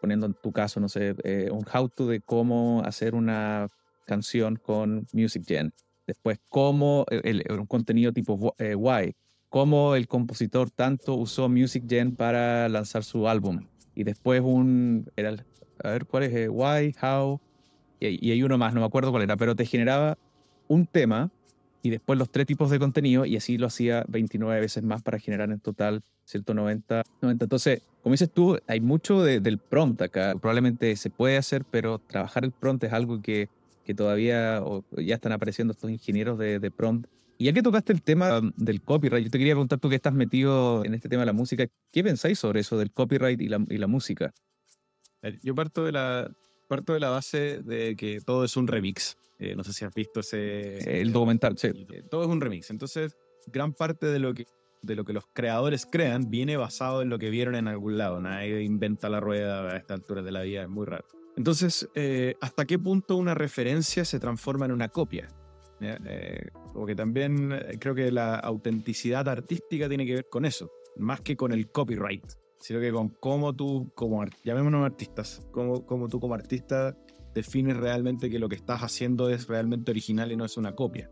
[0.01, 3.67] poniendo en tu caso, no sé, eh, un how-to de cómo hacer una
[4.06, 5.71] canción con Music Gen.
[6.12, 9.15] Después, cómo, el, un contenido tipo eh, Why,
[9.47, 13.65] cómo el compositor tanto usó Music Gen para lanzar su álbum.
[13.95, 15.38] Y después un, era,
[15.82, 16.50] a ver, ¿cuál es?
[16.50, 17.39] why, How,
[18.02, 20.17] y, hay uno más, no me acuerdo cuál era, pero te generaba
[20.67, 21.32] un tema
[21.82, 25.17] y después los tres tipos de contenido y así lo hacía 29 veces más para
[25.17, 27.04] generar en total 190.
[27.21, 27.45] 90.
[27.45, 30.34] Entonces, como dices tú, hay mucho del prompt acá.
[30.41, 33.47] Probablemente se puede hacer, pero trabajar el prompt es algo que,
[33.86, 34.63] que todavía
[34.98, 37.08] ya están apareciendo estos ingenieros de, de prompt.
[37.38, 39.96] Y ya que tocaste el tema um, del copyright, yo te quería preguntar tú que
[39.96, 43.48] estás metido en este tema de la música, ¿qué pensáis sobre eso del copyright y
[43.48, 44.32] la, y la música?
[45.41, 46.32] Yo parto de la,
[46.67, 49.17] parto de la base de que todo es un remix.
[49.39, 51.02] Eh, no sé si has visto ese...
[51.02, 51.72] El documental, sí.
[52.12, 52.70] Todo es un remix.
[52.70, 53.17] Entonces,
[53.48, 54.46] gran parte de lo que
[54.82, 58.20] de lo que los creadores crean viene basado en lo que vieron en algún lado.
[58.20, 61.06] Nadie inventa la rueda a esta altura de la vida, es muy raro.
[61.41, 65.27] Entonces, eh, ¿hasta qué punto una referencia se transforma en una copia?
[66.75, 71.51] porque también creo que la autenticidad artística tiene que ver con eso, más que con
[71.51, 72.23] el copyright
[72.62, 76.95] sino que con cómo tú, como llamémonos artistas, cómo, cómo tú como artista
[77.34, 81.10] defines realmente que lo que estás haciendo es realmente original y no es una copia.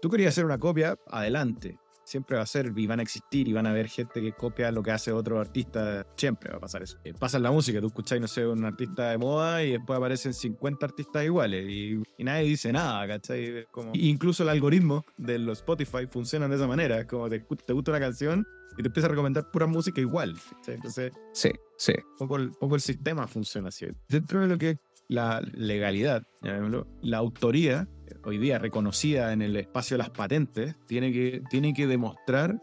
[0.00, 1.78] Tú querías hacer una copia, adelante.
[2.08, 4.72] Siempre va a ser, y van a existir, y van a haber gente que copia
[4.72, 6.06] lo que hace otro artista.
[6.16, 6.96] Siempre va a pasar eso.
[7.04, 9.98] Eh, pasa en la música, tú escucháis, no sé, un artista de moda y después
[9.98, 13.66] aparecen 50 artistas iguales y, nadie dice nada, ¿cachai?
[13.70, 17.06] Como, incluso el algoritmo de los Spotify funciona de esa manera.
[17.06, 18.46] Como te, te gusta una canción,
[18.78, 20.36] y te empieza a recomendar pura música igual.
[20.66, 21.92] Entonces, sí, sí.
[22.12, 23.86] Un poco, el, poco el sistema funciona así.
[24.08, 27.88] Dentro de lo que es la legalidad, la autoría,
[28.24, 32.60] hoy día reconocida en el espacio de las patentes, tiene que, tiene que demostrar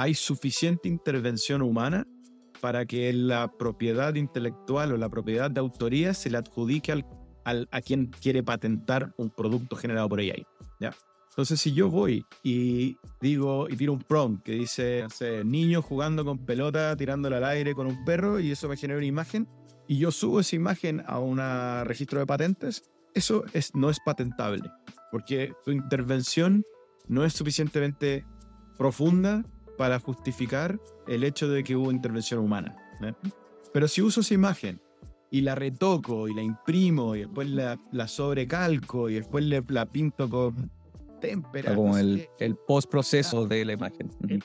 [0.00, 2.06] hay suficiente intervención humana
[2.62, 7.06] para que la propiedad intelectual o la propiedad de autoría se le adjudique al,
[7.44, 10.46] al, a quien quiere patentar un producto generado por AI.
[10.80, 10.94] ¿ya?
[11.28, 15.04] Entonces, si yo voy y digo y tiro un prompt que dice,
[15.44, 19.06] niño jugando con pelota, tirándola al aire con un perro, y eso me genera una
[19.06, 19.48] imagen,
[19.86, 21.38] y yo subo esa imagen a un
[21.84, 24.70] registro de patentes, eso es, no es patentable,
[25.10, 26.64] porque tu intervención
[27.08, 28.24] no es suficientemente
[28.78, 29.44] profunda
[29.76, 32.76] para justificar el hecho de que hubo intervención humana.
[33.72, 34.80] Pero si uso esa imagen
[35.30, 39.86] y la retoco y la imprimo y después la, la sobrecalco y después le, la
[39.86, 40.70] pinto con
[41.20, 41.74] témpera.
[41.74, 44.10] Como el, el postproceso de la imagen.
[44.28, 44.42] El,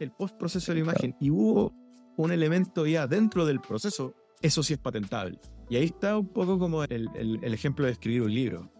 [0.00, 1.16] el postproceso de la imagen.
[1.20, 1.72] Y hubo
[2.16, 5.38] un elemento ya dentro del proceso, eso sí es patentable.
[5.68, 8.70] Y ahí está un poco como el, el, ejemplo de escribir un libro.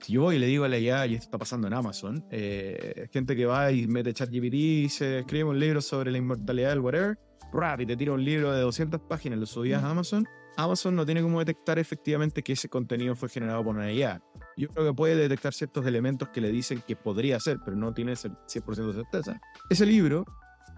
[0.00, 2.24] Si yo voy y le digo a la IA, y esto está pasando en Amazon,
[2.30, 6.70] eh, gente que va y mete ChatGPT y se escribe un libro sobre la inmortalidad
[6.70, 7.18] del whatever,
[7.52, 10.26] rap, y te tira un libro de 200 páginas, lo subías a Amazon,
[10.56, 14.22] Amazon no tiene cómo detectar efectivamente que ese contenido fue generado por una IA.
[14.56, 17.92] Yo creo que puede detectar ciertos elementos que le dicen que podría ser, pero no
[17.92, 19.40] tiene 100% de certeza.
[19.68, 20.24] Ese libro,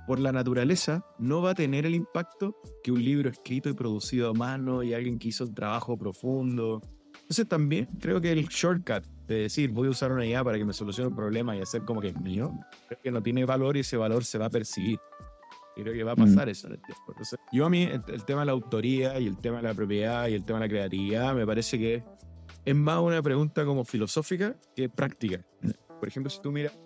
[0.07, 4.31] por la naturaleza, no va a tener el impacto que un libro escrito y producido
[4.31, 6.81] a mano y alguien que hizo un trabajo profundo.
[7.15, 10.65] Entonces también creo que el shortcut de decir voy a usar una IA para que
[10.65, 12.53] me solucione un problema y hacer como que es mío,
[12.89, 14.99] creo que no tiene valor y ese valor se va a percibir
[15.83, 17.05] creo que va a pasar eso en el tiempo.
[17.09, 20.27] Entonces, yo a mí el, tema de la autoría y el tema de la propiedad
[20.29, 22.03] y el tema de la creatividad me parece que
[22.65, 25.45] es más una pregunta como filosófica que práctica.
[25.99, 26.79] Por ejemplo, si tú miras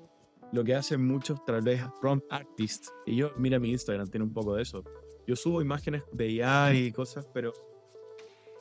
[0.52, 4.32] lo que hacen muchos, tal vez, prompt artists, y yo, mira mi Instagram, tiene un
[4.32, 4.84] poco de eso.
[5.26, 7.52] Yo subo imágenes de IA y cosas, pero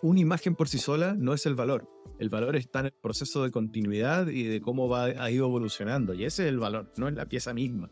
[0.01, 1.89] una imagen por sí sola no es el valor.
[2.19, 6.13] El valor está en el proceso de continuidad y de cómo va, ha ido evolucionando.
[6.13, 7.89] Y ese es el valor, no es la pieza misma.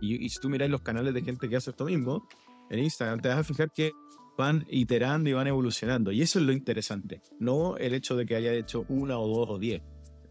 [0.00, 2.28] Y, si tú miras los canales de gente que hace esto mismo,
[2.70, 3.92] en Instagram, te vas a fijar que
[4.36, 6.12] van iterando y van evolucionando.
[6.12, 9.48] Y eso es lo interesante, no el hecho de que haya hecho una o dos
[9.50, 9.82] o diez.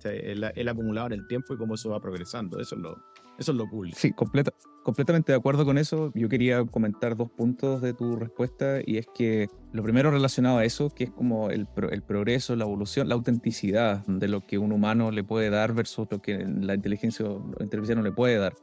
[0.09, 2.59] El, acumulado en el tiempo y cómo eso va progresando.
[2.59, 3.03] Eso es lo,
[3.37, 3.91] eso es lo cool.
[3.93, 4.51] Sí, completa,
[4.83, 6.11] completamente de acuerdo con eso.
[6.15, 10.65] Yo quería comentar dos puntos de tu respuesta y es que lo primero relacionado a
[10.65, 14.71] eso, que es como el, el progreso, la evolución, la autenticidad de lo que un
[14.71, 17.25] humano le puede dar versus lo que la inteligencia
[17.59, 18.53] artificial no le puede dar.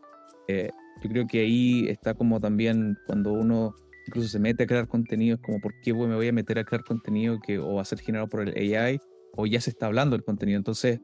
[0.48, 0.70] Eh,
[1.02, 3.74] yo creo que ahí está como también cuando uno
[4.06, 6.84] incluso se mete a crear contenido, como por qué me voy a meter a crear
[6.84, 9.00] contenido que o va a ser generado por el AI
[9.34, 10.58] o ya se está hablando del contenido.
[10.58, 11.00] Entonces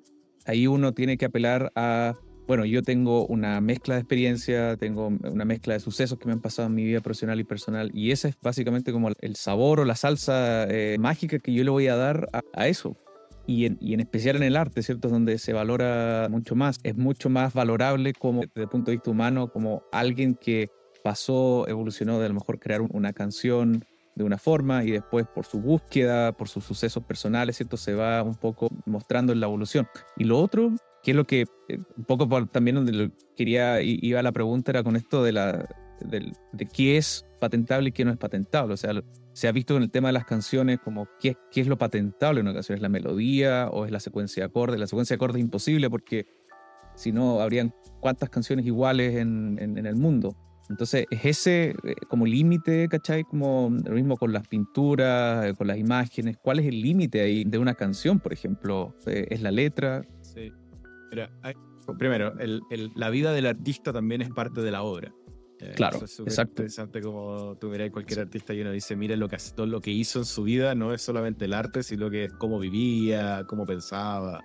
[0.48, 5.44] ahí uno tiene que apelar a, bueno, yo tengo una mezcla de experiencia, tengo una
[5.44, 8.28] mezcla de sucesos que me han pasado en mi vida profesional y personal y ese
[8.28, 11.96] es básicamente como el sabor o la salsa eh, mágica que yo le voy a
[11.96, 12.96] dar a eso
[13.48, 15.08] y en, especial en el arte, ¿cierto?
[15.08, 16.80] Donde se valora mucho más.
[16.82, 20.68] Es mucho más valorable como, desde el punto de vista humano, como alguien que
[21.02, 23.86] pasó, evolucionó de a lo mejor crear una canción
[24.18, 27.76] de una forma y después por su búsqueda, por sus sucesos personales, ¿cierto?
[27.76, 29.86] Se va un poco mostrando en la evolución.
[30.16, 34.32] Y lo otro, que es lo que eh, un poco también donde quería, iba la
[34.32, 35.68] pregunta, era con esto de la
[36.00, 38.74] de, de qué es patentable y qué no es patentable.
[38.74, 38.92] O sea,
[39.32, 42.40] se ha visto en el tema de las canciones como qué, qué es lo patentable
[42.40, 44.80] en una canción, ¿es la melodía o es la secuencia de acordes?
[44.80, 46.26] La secuencia de acordes es imposible porque
[46.96, 50.36] si no, habrían cuántas canciones iguales en, en, el mundo.
[50.68, 53.24] Entonces, es ese eh, como límite, ¿cachai?
[53.24, 56.36] Como lo mismo con las pinturas, eh, con las imágenes.
[56.36, 58.94] ¿Cuál es el límite ahí de una canción, por ejemplo?
[59.06, 60.02] Eh, ¿Es la letra?
[60.20, 60.52] Sí.
[61.10, 61.30] Mira,
[61.98, 62.60] primero, el,
[62.94, 65.12] la vida del artista también es parte de la obra.
[65.60, 66.62] Eh, claro, es exacto.
[66.62, 69.90] interesante como tú miras cualquier artista y uno dice, mira lo que todo lo que
[69.90, 73.66] hizo en su vida no es solamente el arte, sino que es cómo vivía, cómo
[73.66, 74.44] pensaba.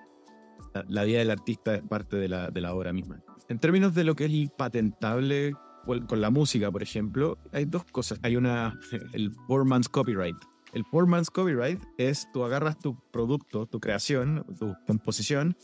[0.87, 3.21] La, vida del artista es parte de la, de la obra misma.
[3.47, 5.53] En términos de lo que es patentable
[5.85, 8.19] con la música, por ejemplo, hay dos cosas.
[8.23, 8.79] Hay una,
[9.13, 10.37] el poor man's copyright.
[10.73, 15.55] El poor man's copyright es tú agarras tu producto, tu creación, tu composición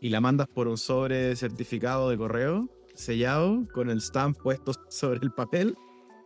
[0.00, 5.20] y la mandas por un sobre certificado de correo sellado con el stamp puesto sobre
[5.22, 5.76] el papel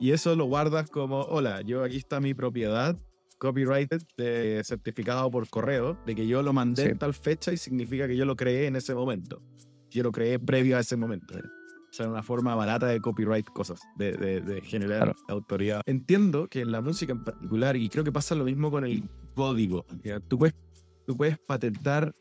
[0.00, 2.98] y eso lo guardas como, hola, yo aquí está mi propiedad
[3.38, 8.08] copyrighted, de, certificado por correo, de que yo lo mandé en tal fecha y significa
[8.08, 9.42] que yo lo creé en ese momento.
[9.90, 11.34] Yo lo creé previo a ese momento.
[11.92, 15.82] O sea, una forma barata de copyright cosas, de, de, generar autoridad.
[15.84, 19.10] Entiendo que en la música en particular, y creo que pasa lo mismo con el
[19.34, 19.84] código,
[20.26, 20.54] Tú, puedes,
[21.06, 22.14] tú puedes patentar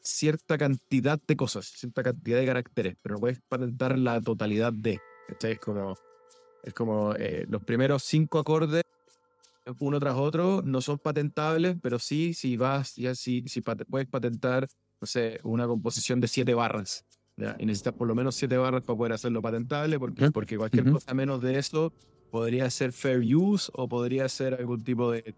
[0.00, 5.00] cierta cantidad de cosas, cierta cantidad de caracteres, pero no puedes patentar la totalidad de.
[5.42, 5.96] Es como,
[6.62, 8.84] es como eh, los primeros cinco acordes,
[9.80, 14.68] uno tras otro, no son patentables, pero sí, si vas, ya si, si puedes patentar,
[15.00, 17.04] no sé, una composición de siete barras.
[17.58, 21.14] Y necesitas por lo menos siete barras para poder hacerlo patentable, porque, porque cualquier cosa
[21.14, 21.92] menos de eso
[22.30, 25.34] podría ser fair use o podría ser algún tipo de,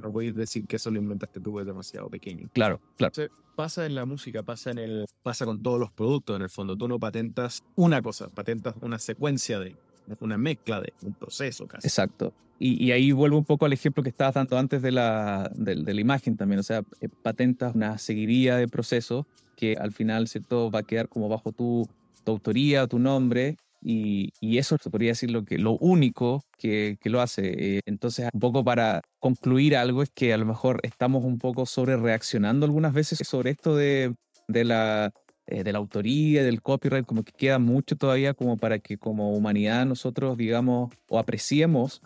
[0.00, 2.48] no podéis decir que eso lo inventaste tú, es demasiado pequeño.
[2.52, 3.12] Claro, claro.
[3.56, 6.76] pasa en la música, pasa en el, pasa con todos los productos en el fondo.
[6.76, 9.76] Tú no patentas una cosa, patentas una secuencia de,
[10.20, 11.86] una mezcla de un proceso casi.
[11.86, 12.32] Exacto.
[12.62, 16.00] Y, ahí vuelvo un poco al ejemplo que estabas dando antes de la, de, la
[16.00, 16.60] imagen también.
[16.60, 19.24] O sea, eh, patentas una seguiría de procesos
[19.56, 20.70] que al final, ¿cierto?
[20.70, 21.88] Va a quedar como bajo tu,
[22.22, 27.10] tu autoría, tu nombre, y, eso se podría decir lo, que, lo único que, que
[27.10, 27.76] lo hace.
[27.78, 31.66] Eh, entonces, un poco para concluir algo es que a lo mejor estamos un poco
[31.66, 34.14] sobre reaccionando algunas veces sobre esto de,
[34.48, 35.12] de la,
[35.50, 39.32] eh, de la autoría, del copyright, como que queda mucho todavía como para que como
[39.32, 42.02] humanidad nosotros digamos o apreciemos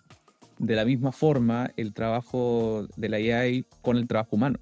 [0.59, 4.59] de la misma forma el trabajo de la AI con el trabajo humano.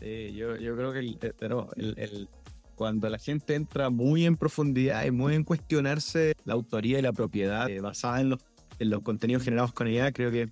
[0.00, 2.28] Sí, yo, yo creo que el
[2.74, 7.12] cuando la gente entra muy en profundidad y muy en cuestionarse la autoría y la
[7.12, 8.40] propiedad eh, basada en los
[8.80, 10.48] en los contenidos generados con IA, creo que,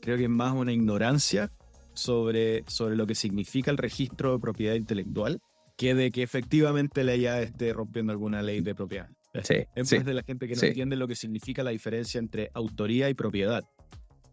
[0.00, 1.52] creo que es más una ignorancia
[1.94, 5.40] sobre, sobre lo que significa el registro de propiedad intelectual
[5.76, 9.08] que de que efectivamente la IA esté rompiendo alguna ley de propiedad.
[9.42, 12.50] Sí, en vez de la gente que no entiende lo que significa la diferencia entre
[12.54, 13.64] autoría y propiedad.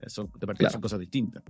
[0.01, 1.43] Eso de partida son cosas distintas.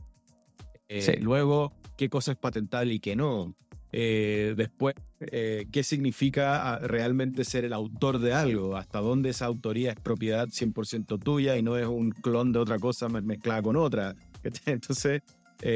[0.88, 3.56] Eh, luego, qué cosa es patentable y qué no.
[3.96, 9.46] Eh, después, eh, qué significa ah, realmente ser el autor de algo, hasta dónde esa
[9.46, 13.76] autoría es propiedad 100% tuya y no es un clon de otra cosa mezclada con
[13.76, 14.16] otra.
[14.66, 15.22] Entonces,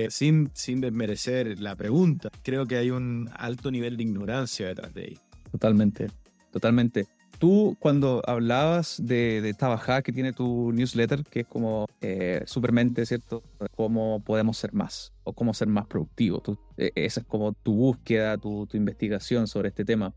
[0.09, 5.05] sin, sin desmerecer la pregunta, creo que hay un alto nivel de ignorancia detrás de
[5.05, 5.21] ella.
[5.51, 6.07] Totalmente,
[6.51, 7.07] totalmente.
[7.39, 13.05] Tú cuando hablabas de, esta bajada que tiene tu newsletter, que es como eh, supermente,
[13.05, 13.43] ¿cierto?
[13.75, 16.41] Cómo podemos ser más o cómo ser más productivos.
[16.77, 20.15] E, esa es como tu búsqueda, tu, investigación sobre este tema.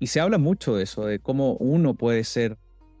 [0.00, 2.58] Y se habla mucho de eso, de cómo uno puede ser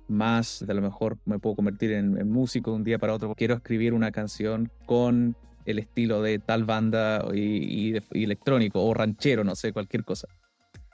[0.08, 3.34] más, de a lo mejor me puedo convertir en, músico de un día para otro.
[3.34, 9.44] Quiero escribir una canción con el estilo de tal banda y, y electrónico o ranchero,
[9.44, 10.28] no sé, cualquier cosa.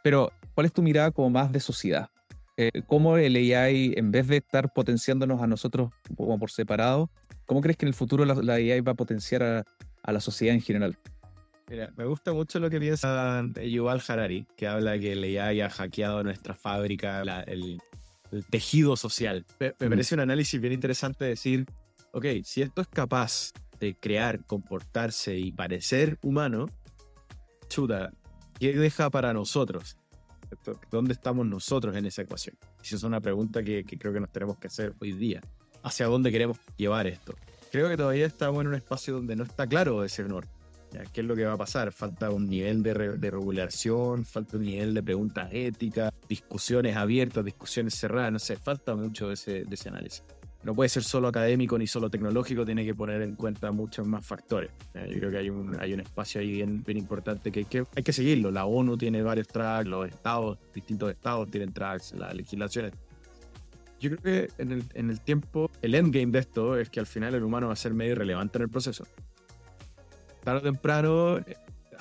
[0.02, 2.10] Pero, ¿cuál es tu mirada como más de sociedad?
[2.56, 7.10] eh, cómo el AI, en vez de estar potenciándonos a nosotros como por separado,
[7.46, 10.60] ¿cómo crees que en el futuro la, AI va a potenciar a, la sociedad en
[10.60, 10.96] general?
[11.68, 15.70] Mira, me gusta mucho lo que piensa Yuval Harari, que habla que el AI ha
[15.70, 17.80] hackeado nuestra fábrica, el,
[18.50, 19.46] tejido social.
[19.60, 19.90] Me, me, mm.
[19.90, 21.66] parece un análisis bien interesante decir,
[22.12, 26.68] ok, si esto es capaz de crear, comportarse y parecer humano,
[27.68, 28.12] chuta,
[28.58, 29.96] ¿qué deja para nosotros?
[30.90, 32.56] ¿Dónde estamos nosotros en esa ecuación?
[32.82, 35.40] Esa es una pregunta que, creo que nos tenemos que hacer hoy día.
[35.82, 37.34] ¿Hacia dónde queremos llevar esto?
[37.72, 40.50] Creo que todavía estamos en un espacio donde no está claro ese norte.
[41.12, 41.90] ¿Qué es lo que va a pasar?
[41.90, 48.32] Falta un nivel de, regulación, falta un nivel de preguntas éticas, discusiones abiertas, discusiones cerradas,
[48.32, 50.22] no sé, falta mucho de ese, de ese análisis
[50.64, 54.24] no puede ser solo académico ni solo tecnológico, tiene que poner en cuenta muchos más
[54.24, 54.70] factores.
[54.94, 57.84] Yo creo que hay un, hay un espacio ahí bien, bien importante que hay, que
[57.94, 58.50] hay que seguirlo.
[58.50, 62.92] La ONU tiene varios tracks, los estados, distintos estados tienen tracks, las legislaciones.
[64.00, 67.06] Yo creo que en el, en el tiempo, el endgame de esto es que al
[67.06, 69.06] final el humano va a ser medio irrelevante en el proceso.
[70.42, 71.40] Tarde o temprano,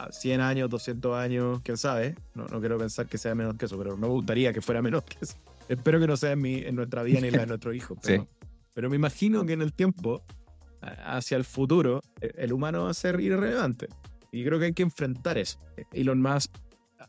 [0.10, 2.16] 100 años, 200 años, quién sabe.
[2.34, 5.04] No, no quiero pensar que sea menos que eso, pero me gustaría que fuera menos
[5.04, 5.36] que eso.
[5.68, 7.98] Espero que no sea en, mi, en nuestra vida ni la de nuestro hijo.
[8.04, 8.28] Pero,
[8.74, 10.24] pero me imagino que en el tiempo,
[10.82, 13.88] hacia el futuro, e, el humano va a ser irrelevante.
[14.32, 15.60] Y creo que hay que enfrentar eso.
[15.92, 16.52] Elon Musk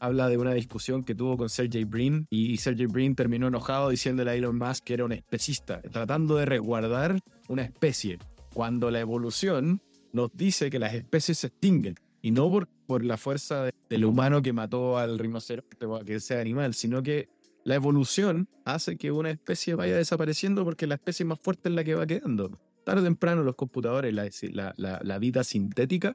[0.01, 4.33] habla de una discusión que tuvo con Sergey Brin y Sergey Brin terminó enojado diciéndole
[4.33, 8.19] a Elon Musk que era un especista, tratando de resguardar una especie,
[8.53, 9.81] cuando la evolución
[10.13, 14.41] nos dice que las especies se extinguen y no por, por la fuerza del humano
[14.43, 17.29] que mató al rinoceronte o a que sea animal, sino que
[17.65, 21.83] la evolución hace que una especie vaya desapareciendo porque la especie más fuerte es la
[21.83, 22.61] que va quedando.
[22.85, 26.15] Tarde o temprano los computadores, la, la, vida sintética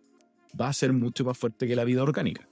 [0.59, 2.47] va a ser mucho más fuerte que la vida orgánica.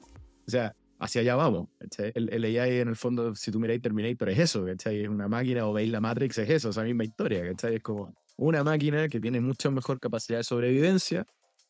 [0.48, 1.70] O sea, hacia allá vamos.
[2.16, 5.04] El, el, AI en el fondo, si tú miráis Terminator, es eso, ¿cachai?
[5.04, 7.76] Es una máquina o veis la Matrix, es eso, esa misma historia, ¿cachai?
[7.76, 11.28] Es como una máquina que tiene mucha mejor capacidad de sobrevivencia,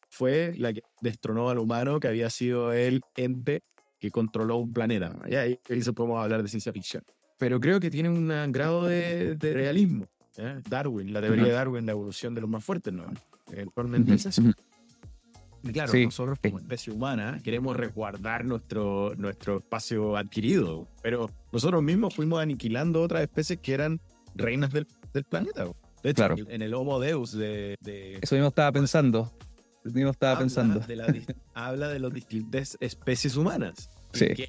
[0.09, 3.63] fue la que destronó al humano que había sido el ente
[3.99, 5.19] que controló un planeta.
[5.27, 7.03] Y ahí, ahí podemos hablar de ciencia ficción
[7.37, 10.05] pero creo que tiene un grado de, realismo.
[10.69, 13.05] Darwin, la teoría de Darwin, la evolución de los más fuertes, ¿no?
[13.59, 14.43] Actualmente es eso.
[15.71, 22.39] claro, nosotros como especie humana queremos resguardar nuestro, nuestro espacio adquirido, pero nosotros mismos fuimos
[22.39, 23.99] aniquilando otras especies que eran
[24.35, 25.65] reinas del, del planeta.
[26.03, 27.77] De hecho, en el Homo Deus de,
[28.21, 29.31] Eso mismo estaba pensando.
[29.83, 30.79] Eso mismo estaba habla pensando.
[30.81, 31.13] De la,
[31.53, 33.89] habla de las distintas especies humanas.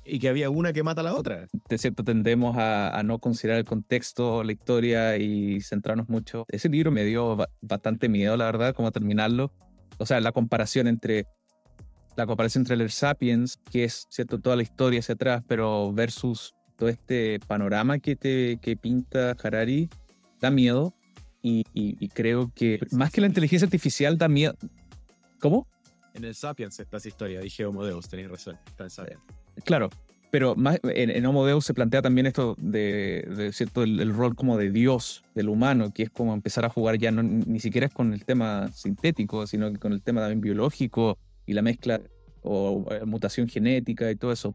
[0.05, 1.47] Y, que, había una que mata a la otra.
[1.69, 6.47] De cierto, tendemos a, no considerar el contexto, la historia y centrarnos mucho.
[6.49, 9.53] Ese libro me dio bastante miedo, la verdad, cómo terminarlo.
[9.99, 11.27] O sea, la comparación entre
[12.17, 16.55] la comparación entre el Sapiens, que es cierto toda la historia hacia atrás, pero versus
[16.77, 19.89] todo este panorama que te que pinta Harari,
[20.41, 20.95] da miedo.
[21.41, 24.55] Y, y creo que más que la inteligencia artificial da miedo.
[25.41, 25.69] ¿Cómo?
[26.15, 29.23] En el Sapiens está esa historia, dije Homo Deus, tenéis razón, está en Sapiens.
[29.65, 29.91] Claro,
[30.31, 34.71] pero más, en, Homo Deus se plantea también esto de, cierto el, rol como de
[34.71, 38.71] Dios del humano, que es como empezar a jugar ya ni siquiera con el tema
[38.73, 42.01] sintético, sino con el tema también biológico y la mezcla
[42.43, 44.55] o, eh, mutación genética y todo eso.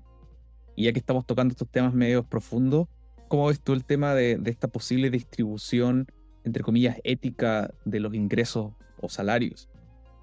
[0.76, 2.88] Y ya que estamos tocando estos temas medios profundos,
[3.28, 6.08] ¿cómo ves tú el tema de, de esta posible distribución,
[6.44, 9.70] entre comillas, ética de los ingresos o salarios?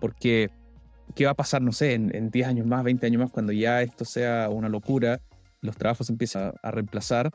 [0.01, 0.51] Porque
[1.15, 3.83] ¿qué va a pasar, no sé, en, 10 años más, 20 años más, cuando ya
[3.83, 5.21] esto sea una locura,
[5.61, 7.31] los trabajos empiezan a, reemplazar?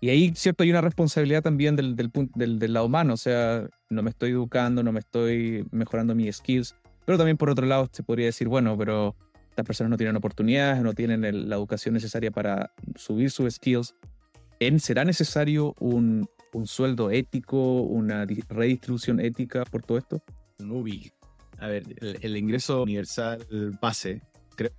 [0.00, 3.68] Y ahí, cierto, hay una responsabilidad también del, del, del, del, lado humano, o sea,
[3.88, 7.88] no me estoy educando, no me estoy mejorando mis skills, pero también por otro lado
[7.92, 9.14] se podría decir, bueno, pero
[9.50, 13.94] estas personas no tienen oportunidades, no tienen la educación necesaria para subir sus skills.
[14.78, 20.22] ¿Será necesario un, un sueldo ético, una redistribución ética por todo esto?
[20.58, 21.12] Ubi.
[21.62, 23.46] A ver, el, ingreso universal
[23.80, 24.20] base,
[24.56, 24.72] creo,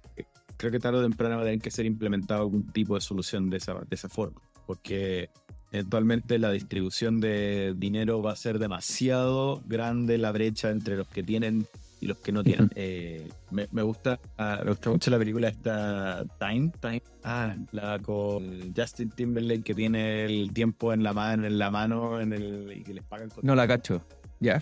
[0.57, 3.49] creo que tarde o temprano va a tener que ser implementado algún tipo de solución
[3.49, 5.29] de esa, de esa forma, porque
[5.71, 11.23] eventualmente la distribución de dinero va a ser demasiado grande la brecha entre los que
[11.23, 11.67] tienen
[12.01, 12.69] y los que no tienen.
[12.75, 17.97] Eh, me, me, gusta, ah, me gusta mucho la película esta Time, Time, ah, la
[17.99, 22.73] con Justin Timberlake que tiene el tiempo en la mano, en la mano, en el
[22.75, 23.29] y que les pagan.
[23.41, 24.05] no la cacho,
[24.41, 24.61] ya.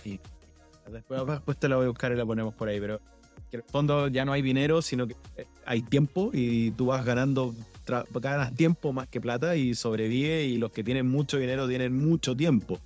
[0.92, 3.00] Después, después te la voy a buscar y la ponemos por ahí, pero
[3.52, 7.06] en el fondo ya no hay dinero, sino que eh, hay tiempo y tú vas
[7.06, 7.54] ganando,
[8.14, 12.36] ganas tiempo más que plata y sobrevive y los que tienen mucho dinero tienen mucho
[12.36, 12.80] tiempo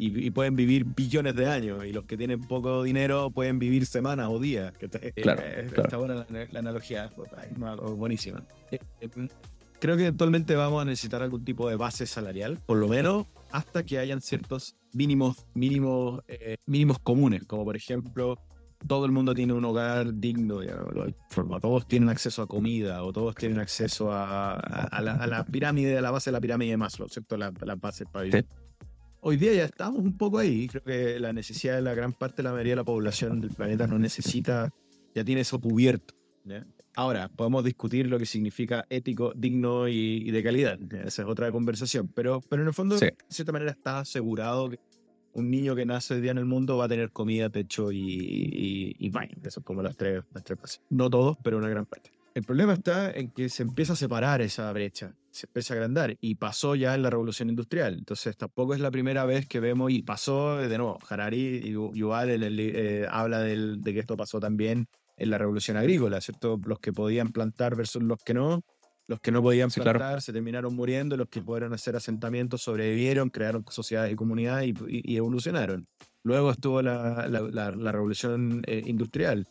[0.00, 4.28] y, pueden vivir billones de años y los que tienen poco dinero pueden vivir semanas
[4.30, 4.72] o días.
[4.78, 5.42] Que eh, claro,
[5.76, 7.10] Está buena la, analogía,
[7.96, 8.42] buenísima.
[8.70, 9.08] Eh, eh,
[9.80, 13.84] creo que actualmente vamos a necesitar algún tipo de base salarial, por lo menos hasta
[13.84, 16.22] que hayan ciertos mínimos, mínimos,
[16.66, 18.38] mínimos comunes, como por ejemplo
[18.86, 20.78] todo el mundo tiene un hogar digno, ya,
[21.60, 26.10] todos tienen acceso a comida o todos tienen acceso a, a, la, pirámide, a la
[26.10, 27.36] base de la pirámide de Maslow, ¿cierto?
[27.36, 28.46] La, la base para vivir
[29.20, 30.68] hoy día ya estamos un poco ahí.
[30.68, 33.50] Creo que la necesidad de la gran parte de la mayoría de la población del
[33.50, 34.72] planeta no necesita,
[35.14, 36.14] ya tiene eso cubierto.
[36.96, 40.78] Ahora, podemos discutir lo que significa ético, digno y, de calidad.
[40.92, 42.08] Esa es otra conversación.
[42.08, 44.78] Pero, pero en el fondo, de cierta manera, está asegurado que
[45.32, 48.96] un niño que nace hoy día en el mundo va a tener comida, techo y,
[48.98, 49.36] y, baño.
[49.44, 50.80] Eso es como las tres, las tres cosas.
[50.90, 52.10] No todos, pero una gran parte.
[52.34, 56.16] El problema está en que se empieza a separar esa brecha, se empieza a agrandar
[56.20, 57.94] y pasó ya en la revolución industrial.
[57.94, 60.98] Entonces tampoco es la primera vez que vemos y pasó de nuevo.
[61.08, 64.86] Harari y Yuval eh, habla de que esto pasó también
[65.20, 66.60] en la revolución agrícola, ¿cierto?
[66.64, 68.62] Los que podían plantar versus los que no.
[69.06, 73.64] Los que no podían plantar se terminaron muriendo, los que pudieron hacer asentamientos sobrevivieron, crearon
[73.68, 75.88] sociedades y comunidades y, evolucionaron.
[76.22, 79.48] Luego estuvo la, revolución eh, industrial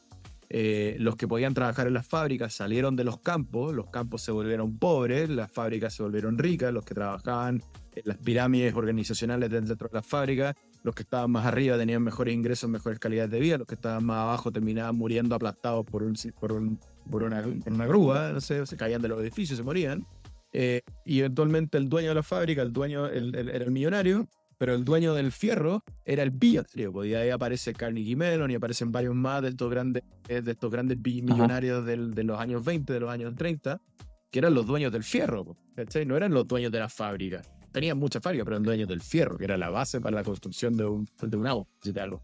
[0.51, 4.31] eh, los que podían trabajar en las fábricas salieron de los campos, los campos se
[4.31, 7.61] volvieron pobres, las fábricas se volvieron ricas, los que trabajaban
[7.93, 12.33] en las pirámides organizacionales dentro de las fábricas, los que estaban más arriba tenían mejores
[12.33, 16.15] ingresos, mejores calidades de vida, los que estaban más abajo terminaban muriendo aplastados por, un,
[16.39, 16.61] por,
[17.09, 20.05] por, una, una, grúa, no sé, se caían de los edificios, se morían.
[20.51, 24.27] Eh, y eventualmente el dueño de la fábrica, el dueño era el millonario,
[24.59, 26.91] pero el dueño del fierro era el billonario.
[26.91, 30.51] Pues, y ahí aparece Carnegie Mellon y aparecen varios más de estos grandes, eh, de
[30.51, 33.81] estos grandes millonarios del, de los años 20, de los años 30,
[34.29, 35.55] que eran los dueños del fierro.
[35.75, 37.41] Pues, no eran los dueños de la fábrica.
[37.71, 40.75] Tenían muchas fábricas, pero eran dueños del fierro, que era la base para la construcción
[40.75, 41.69] de un, de un auto,
[42.01, 42.21] algo.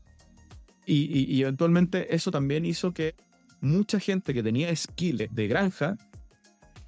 [0.86, 3.16] Y, y, eventualmente eso también hizo que
[3.60, 5.98] mucha gente que tenía skills de granja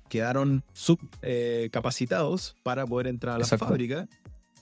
[0.07, 4.07] quedaron subcapacitados eh, para poder entrar a la fábrica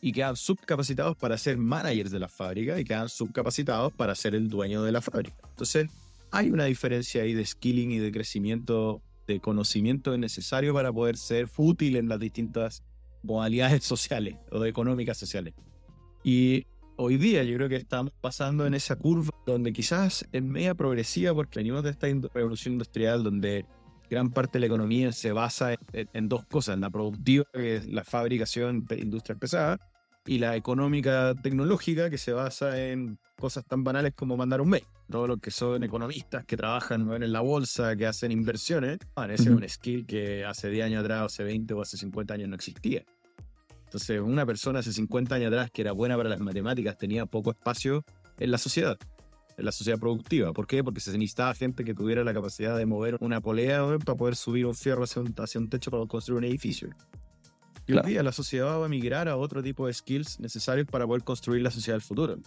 [0.02, 4.50] y quedan subcapacitados para ser managers de la fábrica y quedan subcapacitados para ser el
[4.50, 5.38] dueño de la fábrica.
[5.50, 5.90] Entonces,
[6.32, 11.50] hay una diferencia ahí de skilling y de crecimiento, de conocimiento necesario para poder ser
[11.58, 12.84] útil en las distintas
[13.26, 15.54] modalidades sociales o económicas sociales.
[16.24, 16.66] Y
[16.98, 21.34] hoy día yo creo que estamos pasando en esa curva donde quizás es media progresiva
[21.34, 23.66] porque venimos de esta revolución industrial donde
[24.10, 27.78] gran parte de la economía se basa en, en dos cosas, en la productiva, que
[27.78, 29.80] es la fabricación industrial pesada,
[30.26, 34.86] y la económica tecnológica que se basa en cosas tan banales como mandar un mail.
[35.10, 38.98] Todos los que son economistas, que trabajan en la bolsa, que hacen inversiones,
[39.30, 42.50] ese es un skill que hace 10 años atrás, hace 20 o hace 50 años
[42.50, 43.04] no existía.
[43.96, 47.52] Entonces, una persona hace 50 años atrás que era buena para las matemáticas tenía poco
[47.52, 48.04] espacio
[48.38, 48.98] en la sociedad,
[49.58, 50.52] en la sociedad productiva.
[50.52, 50.84] ¿Por qué?
[50.84, 54.66] Porque se necesitaba gente que tuviera la capacidad de mover una polea para poder subir
[54.66, 56.90] un fierro hacia un, hacia un techo para construir un edificio.
[57.88, 61.08] Y hoy día la sociedad va a migrar a otro tipo de skills necesarios para
[61.08, 62.38] poder construir la sociedad del futuro.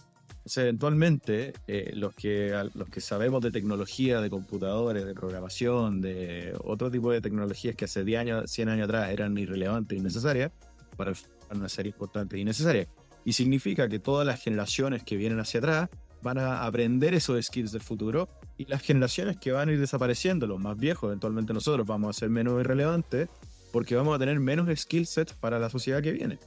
[0.45, 5.99] O sea, eventualmente, eh, los, que, los que sabemos de tecnología, de computadores, de programación,
[5.99, 10.01] de otro tipo de tecnologías que hace 10 años, 100 años atrás eran irrelevantes y
[10.01, 10.51] necesarias,
[10.95, 11.13] para,
[11.57, 12.87] una serie importante y necesaria.
[13.25, 15.89] Y significa que todas las generaciones que vienen hacia atrás
[16.21, 20.47] van a aprender esos skills del futuro y las generaciones que van a ir desapareciendo,
[20.47, 23.29] los más viejos, eventualmente nosotros vamos a ser menos irrelevantes
[23.71, 26.39] porque vamos a tener menos skill sets para la sociedad que viene.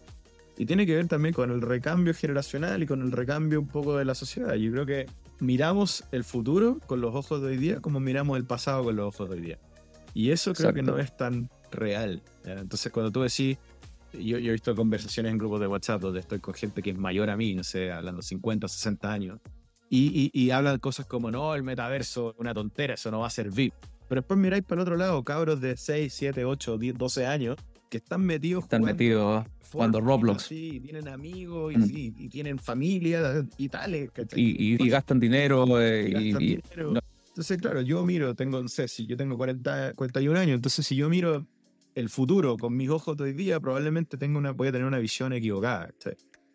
[0.58, 3.96] Y tiene que ver también con el recambio generacional y con el recambio un poco
[3.96, 4.54] de la sociedad.
[4.54, 5.06] Yo creo que
[5.40, 9.14] miramos el futuro con los ojos de hoy día como miramos el pasado con los
[9.14, 9.58] ojos de hoy día.
[10.14, 12.22] Y eso creo que no es tan real.
[12.44, 13.56] Entonces cuando tú decís,
[14.12, 17.30] yo, he visto conversaciones en grupos de WhatsApp donde estoy con gente que es mayor
[17.30, 19.40] a mí, no sé, hablando 50, 60 años,
[19.88, 23.74] y, y, hablan cosas como, no, el metaverso, una tontera, eso no va a servir.
[24.08, 27.56] Pero después miráis para el otro lado, cabros de 6, 7, 8, 10, 12 años,
[27.90, 30.44] que están metidos están metidos cuando Roblox.
[30.44, 31.84] Sí, tienen amigos mm.
[31.94, 34.10] y, tienen familia y tales.
[34.34, 35.66] Y, gastan dinero.
[35.78, 36.10] Eh,
[36.40, 36.58] y,
[37.28, 40.96] Entonces, claro, yo miro, tengo, no sé, si yo tengo 40, 41 años, entonces si
[40.96, 41.46] yo miro
[41.94, 44.98] el futuro con mis ojos de hoy día, probablemente tengo una, voy a tener una
[44.98, 45.90] visión equivocada.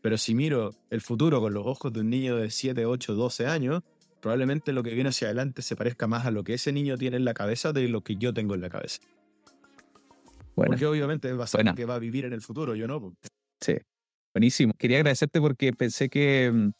[0.01, 3.47] Pero si miro el futuro con los ojos de un niño de 7, 8, 12
[3.47, 3.83] años,
[4.21, 7.17] probablemente lo que viene hacia adelante se parezca más a lo que ese niño tiene
[7.17, 8.99] en la cabeza de lo que yo tengo en la cabeza.
[10.55, 13.15] Porque obviamente va a ser que va a vivir en el futuro, yo no.
[13.61, 13.75] Sí,
[14.33, 14.73] buenísimo.
[14.77, 16.71] Quería agradecerte porque pensé que mm,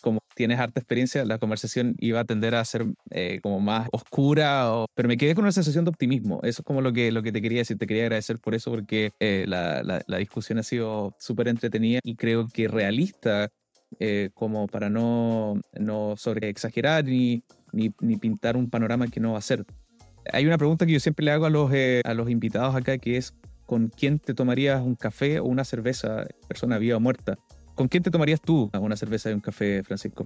[0.00, 4.70] como tienes harta experiencia, la conversación iba a tender a ser eh, como más oscura,
[4.94, 6.40] pero me quedé con una sensación de optimismo.
[6.42, 7.78] Eso es como lo que, lo que te quería decir.
[7.78, 12.14] Te quería agradecer por eso, porque eh, la, la, discusión ha sido súper entretenida y
[12.16, 13.48] creo que realista,
[13.98, 17.42] eh, como para no, no sobre exagerar ni,
[17.72, 19.64] ni, ni, pintar un panorama que no va a ser.
[20.32, 21.70] Hay una pregunta que yo siempre le hago a los,
[22.04, 23.34] a los invitados acá, que es,
[23.66, 27.38] ¿con quién te tomarías un café o una cerveza, persona viva o muerta?
[27.78, 30.24] ¿Con quién te tomarías tú una cerveza y un café, Francisco?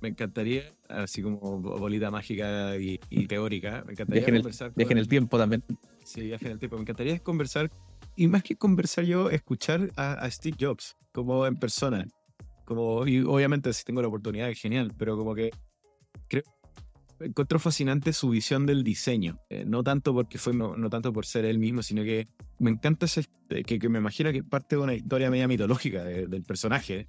[0.00, 2.98] Me, encantaría, así como bolita mágica y,
[3.28, 4.72] teórica, me encantaría conversar.
[4.74, 5.62] El, en el tiempo también.
[6.02, 6.74] Sí, viaje en el tiempo.
[6.74, 7.70] Me encantaría conversar,
[8.16, 12.08] y más que conversar yo, escuchar a, Steve Jobs, como en persona.
[12.64, 15.52] Como, y obviamente si tengo la oportunidad, es genial, pero como que
[17.20, 19.38] encuentro fascinante su visión del diseño.
[19.50, 23.06] Eh, no tanto porque fue, no, tanto por ser él mismo, sino que me encanta
[23.06, 27.06] ese, que, que me imagino que parte de una historia media mitológica del personaje,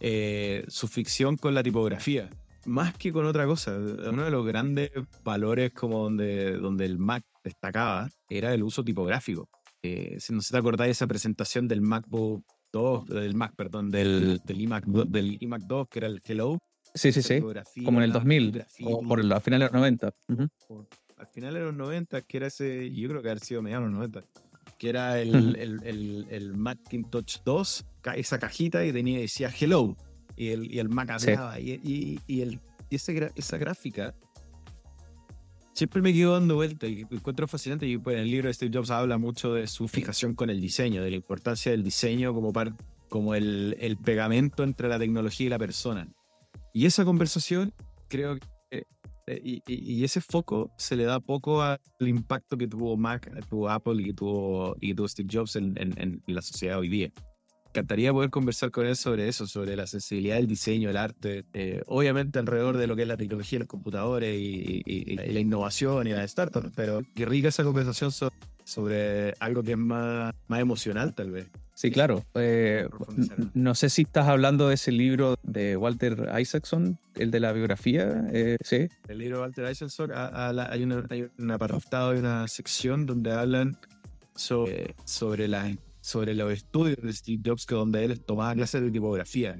[0.00, 2.30] eh, su ficción con la tipografía.
[2.66, 4.90] Más que con otra cosa, uno de los grandes
[5.22, 9.48] valores como donde, donde el Mac destacaba era el uso tipográfico.
[9.82, 14.40] Eh, si no se te acordáis esa presentación del MacBook 2, del Mac, perdón, del,
[14.44, 16.58] del, iMac, del iMac 2, que era el Hello,
[16.96, 17.40] Sí, sí, sí.
[17.84, 20.14] Como en el 2000, o por el, al final de los 90.
[21.18, 23.90] Al final de los 90, que era ese, yo creo que haber sido mediados de
[23.90, 24.24] los 90,
[24.78, 27.86] que era el, el, el, el, Macintosh 2,
[28.16, 29.96] esa cajita y tenía, decía hello,
[30.36, 34.14] y el, y el Mac hablaba, y, y, y, el, y ese, esa gráfica
[35.76, 37.86] siempre me quedo dando vuelta y encuentro fascinante.
[37.86, 40.60] Y pues, en el libro de Steve Jobs habla mucho de su fijación con el
[40.60, 42.72] diseño, de la importancia del diseño como, par,
[43.08, 46.08] como el, el pegamento entre la tecnología y la persona.
[46.76, 47.72] Y esa conversación,
[48.06, 48.36] creo
[48.70, 48.84] que,
[49.28, 53.94] eh, y, ese foco se le da poco al impacto que tuvo Mac, tuvo Apple
[54.02, 57.10] y que tuvo, y tuvo Steve Jobs en, en, la sociedad hoy día.
[57.68, 61.82] Encantaría poder conversar con él sobre eso, sobre la sensibilidad del diseño, el arte, eh,
[61.86, 66.30] obviamente alrededor de lo que es la tecnología, los computadores y, la innovación y las
[66.30, 68.12] startups, pero qué rica esa conversación
[68.64, 71.48] sobre algo que es más, más emocional tal vez.
[71.76, 72.24] Sí, claro.
[72.32, 72.88] Eh,
[73.52, 78.24] no sé si estás hablando de ese libro de Walter Isaacson, el de la biografía,
[78.32, 78.88] eh, ¿sí?
[79.08, 83.76] El libro de Walter Isaacson, hay, una, hay un apartado, hay una sección donde hablan
[84.34, 85.70] sobre, sobre, la,
[86.00, 89.54] sobre los estudios de Steve Jobs, que donde él tomaba clases de tipografía.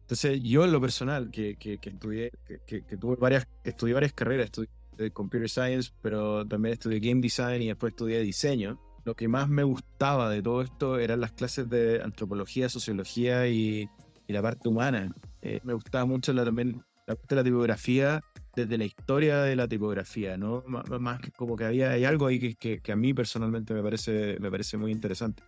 [0.00, 2.32] Entonces, yo en lo personal, que, que, que estudié,
[2.66, 7.62] que, que, tuve varias, estudié varias carreras, estudié Computer Science, pero también estudié Game Design
[7.62, 11.68] y después estudié Diseño lo que más me gustaba de todo esto eran las clases
[11.68, 13.88] de antropología, sociología y,
[14.28, 15.12] la parte humana.
[15.42, 18.22] Eh, me gustaba mucho la, también la parte de la tipografía
[18.54, 20.62] desde la historia de la tipografía, ¿no?
[20.66, 24.36] más que como que había hay algo ahí que, que, a mí personalmente me parece,
[24.40, 25.42] me parece muy interesante.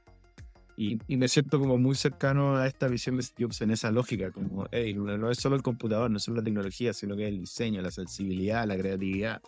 [0.77, 3.91] Y, y, me siento como muy cercano a esta visión de Steve Jobs en esa
[3.91, 7.25] lógica, como, hey, no, es solo el computador, no es solo la tecnología, sino que
[7.25, 9.43] es el diseño, la sensibilidad, la creatividad.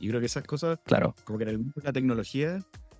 [0.00, 1.14] Y creo que esas cosas, claro.
[1.24, 2.58] como que en el mundo de la tecnología,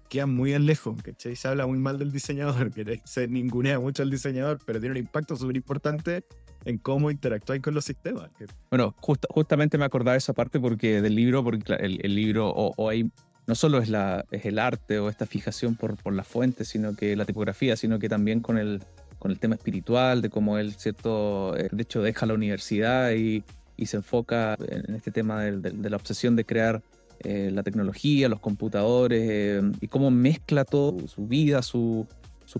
[0.08, 1.36] quedan muy lejos, ¿cachai?
[1.36, 4.98] Se habla muy mal del diseñador, que se ningunea mucho al diseñador, pero tiene un
[4.98, 6.24] impacto súper importante
[6.64, 8.30] en cómo interactúan con los sistemas.
[8.70, 13.10] Bueno, justamente me acordaba de esa parte porque del libro, porque el, libro o, hay,
[13.46, 16.94] no solo es, la, es el arte o esta fijación por, por la fuente, sino
[16.96, 18.82] que la tipografía, sino que también con el,
[19.18, 23.44] con el tema espiritual, de cómo él, cierto, eh, de hecho deja la universidad y,
[23.76, 26.82] y se enfoca en este tema de la obsesión de crear
[27.24, 32.06] eh, la tecnología, los computadores eh, y cómo mezcla todo su vida, sus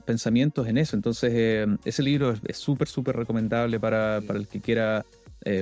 [0.04, 0.96] pensamientos en eso.
[0.96, 5.04] Entonces, eh, ese libro es súper, súper recomendable para, para, el que quiera.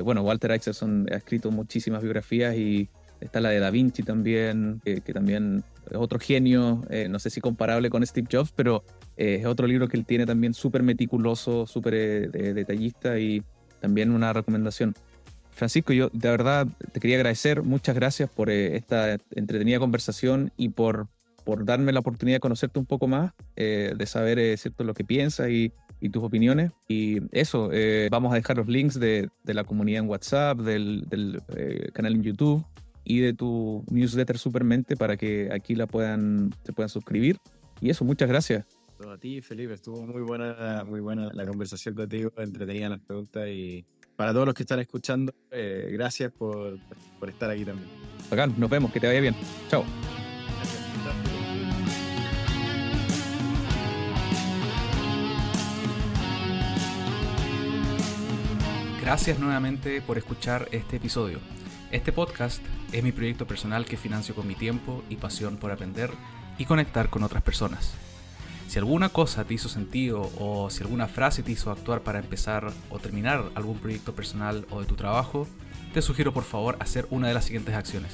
[0.03, 2.88] bueno, Walter Isaacson ha escrito muchísimas biografías y
[3.20, 7.90] está la de Da Vinci también, que, también es otro genio, no sé si comparable
[7.90, 8.82] con Steve Jobs, pero
[9.16, 13.42] es otro libro que él tiene también súper meticuloso, súper detallista y
[13.80, 14.94] también una recomendación.
[15.57, 20.69] Francisco, yo de verdad te quería agradecer, muchas gracias por eh, esta entretenida conversación y
[20.69, 21.09] por
[21.47, 24.95] por darme la oportunidad de conocerte un poco más, eh, de saber eh, cierto lo
[24.95, 25.73] que piensas y,
[26.13, 26.71] tus opiniones.
[26.87, 31.05] Y eso, eh, vamos a dejar los links de, de, la comunidad en WhatsApp, del,
[31.09, 31.43] del
[31.93, 32.65] canal en YouTube
[33.03, 37.39] y de tu newsletter Supermente para que aquí la puedan, se puedan suscribir.
[37.81, 38.67] Y eso, muchas gracias.
[39.05, 43.85] A ti, Felipe, estuvo muy buena, muy buena la conversación contigo, entretenida las preguntas y
[44.17, 46.79] para todos los que están escuchando, gracias por,
[47.19, 47.89] por estar aquí también.
[48.31, 49.37] Bacán, nos vemos, que te vaya bien.
[49.69, 49.85] Chao.
[59.01, 61.39] Gracias nuevamente por escuchar este episodio.
[61.93, 62.61] Este podcast
[62.91, 66.11] es mi proyecto personal que financio con mi tiempo y pasión por aprender
[66.59, 67.95] y conectar con otras personas.
[68.69, 72.73] Si alguna cosa te hizo sentido o si alguna frase te hizo actuar para empezar
[72.91, 75.47] o terminar algún proyecto personal o de tu trabajo,
[75.95, 78.12] te sugiero por favor hacer una de las siguientes acciones.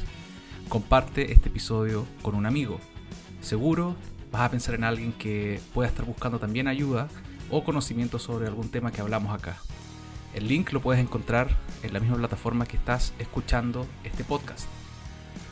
[0.68, 2.78] Comparte este episodio con un amigo.
[3.40, 3.96] Seguro
[4.30, 7.08] vas a pensar en alguien que pueda estar buscando también ayuda
[7.50, 9.56] o conocimiento sobre algún tema que hablamos acá.
[10.34, 11.48] El link lo puedes encontrar
[11.82, 14.66] en la misma plataforma que estás escuchando este podcast.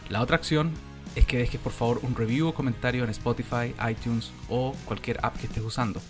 [0.09, 0.73] La otra acción
[1.15, 5.37] es que dejes por favor un review o comentario en Spotify, iTunes o cualquier app
[5.37, 6.01] que estés usando.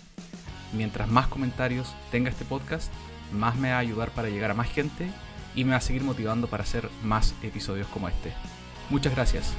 [0.73, 2.91] Mientras más comentarios tenga este podcast,
[3.33, 5.11] más me va a ayudar para llegar a más gente
[5.55, 8.33] y me va a seguir motivando para hacer más episodios como este.
[8.89, 9.53] Muchas gracias.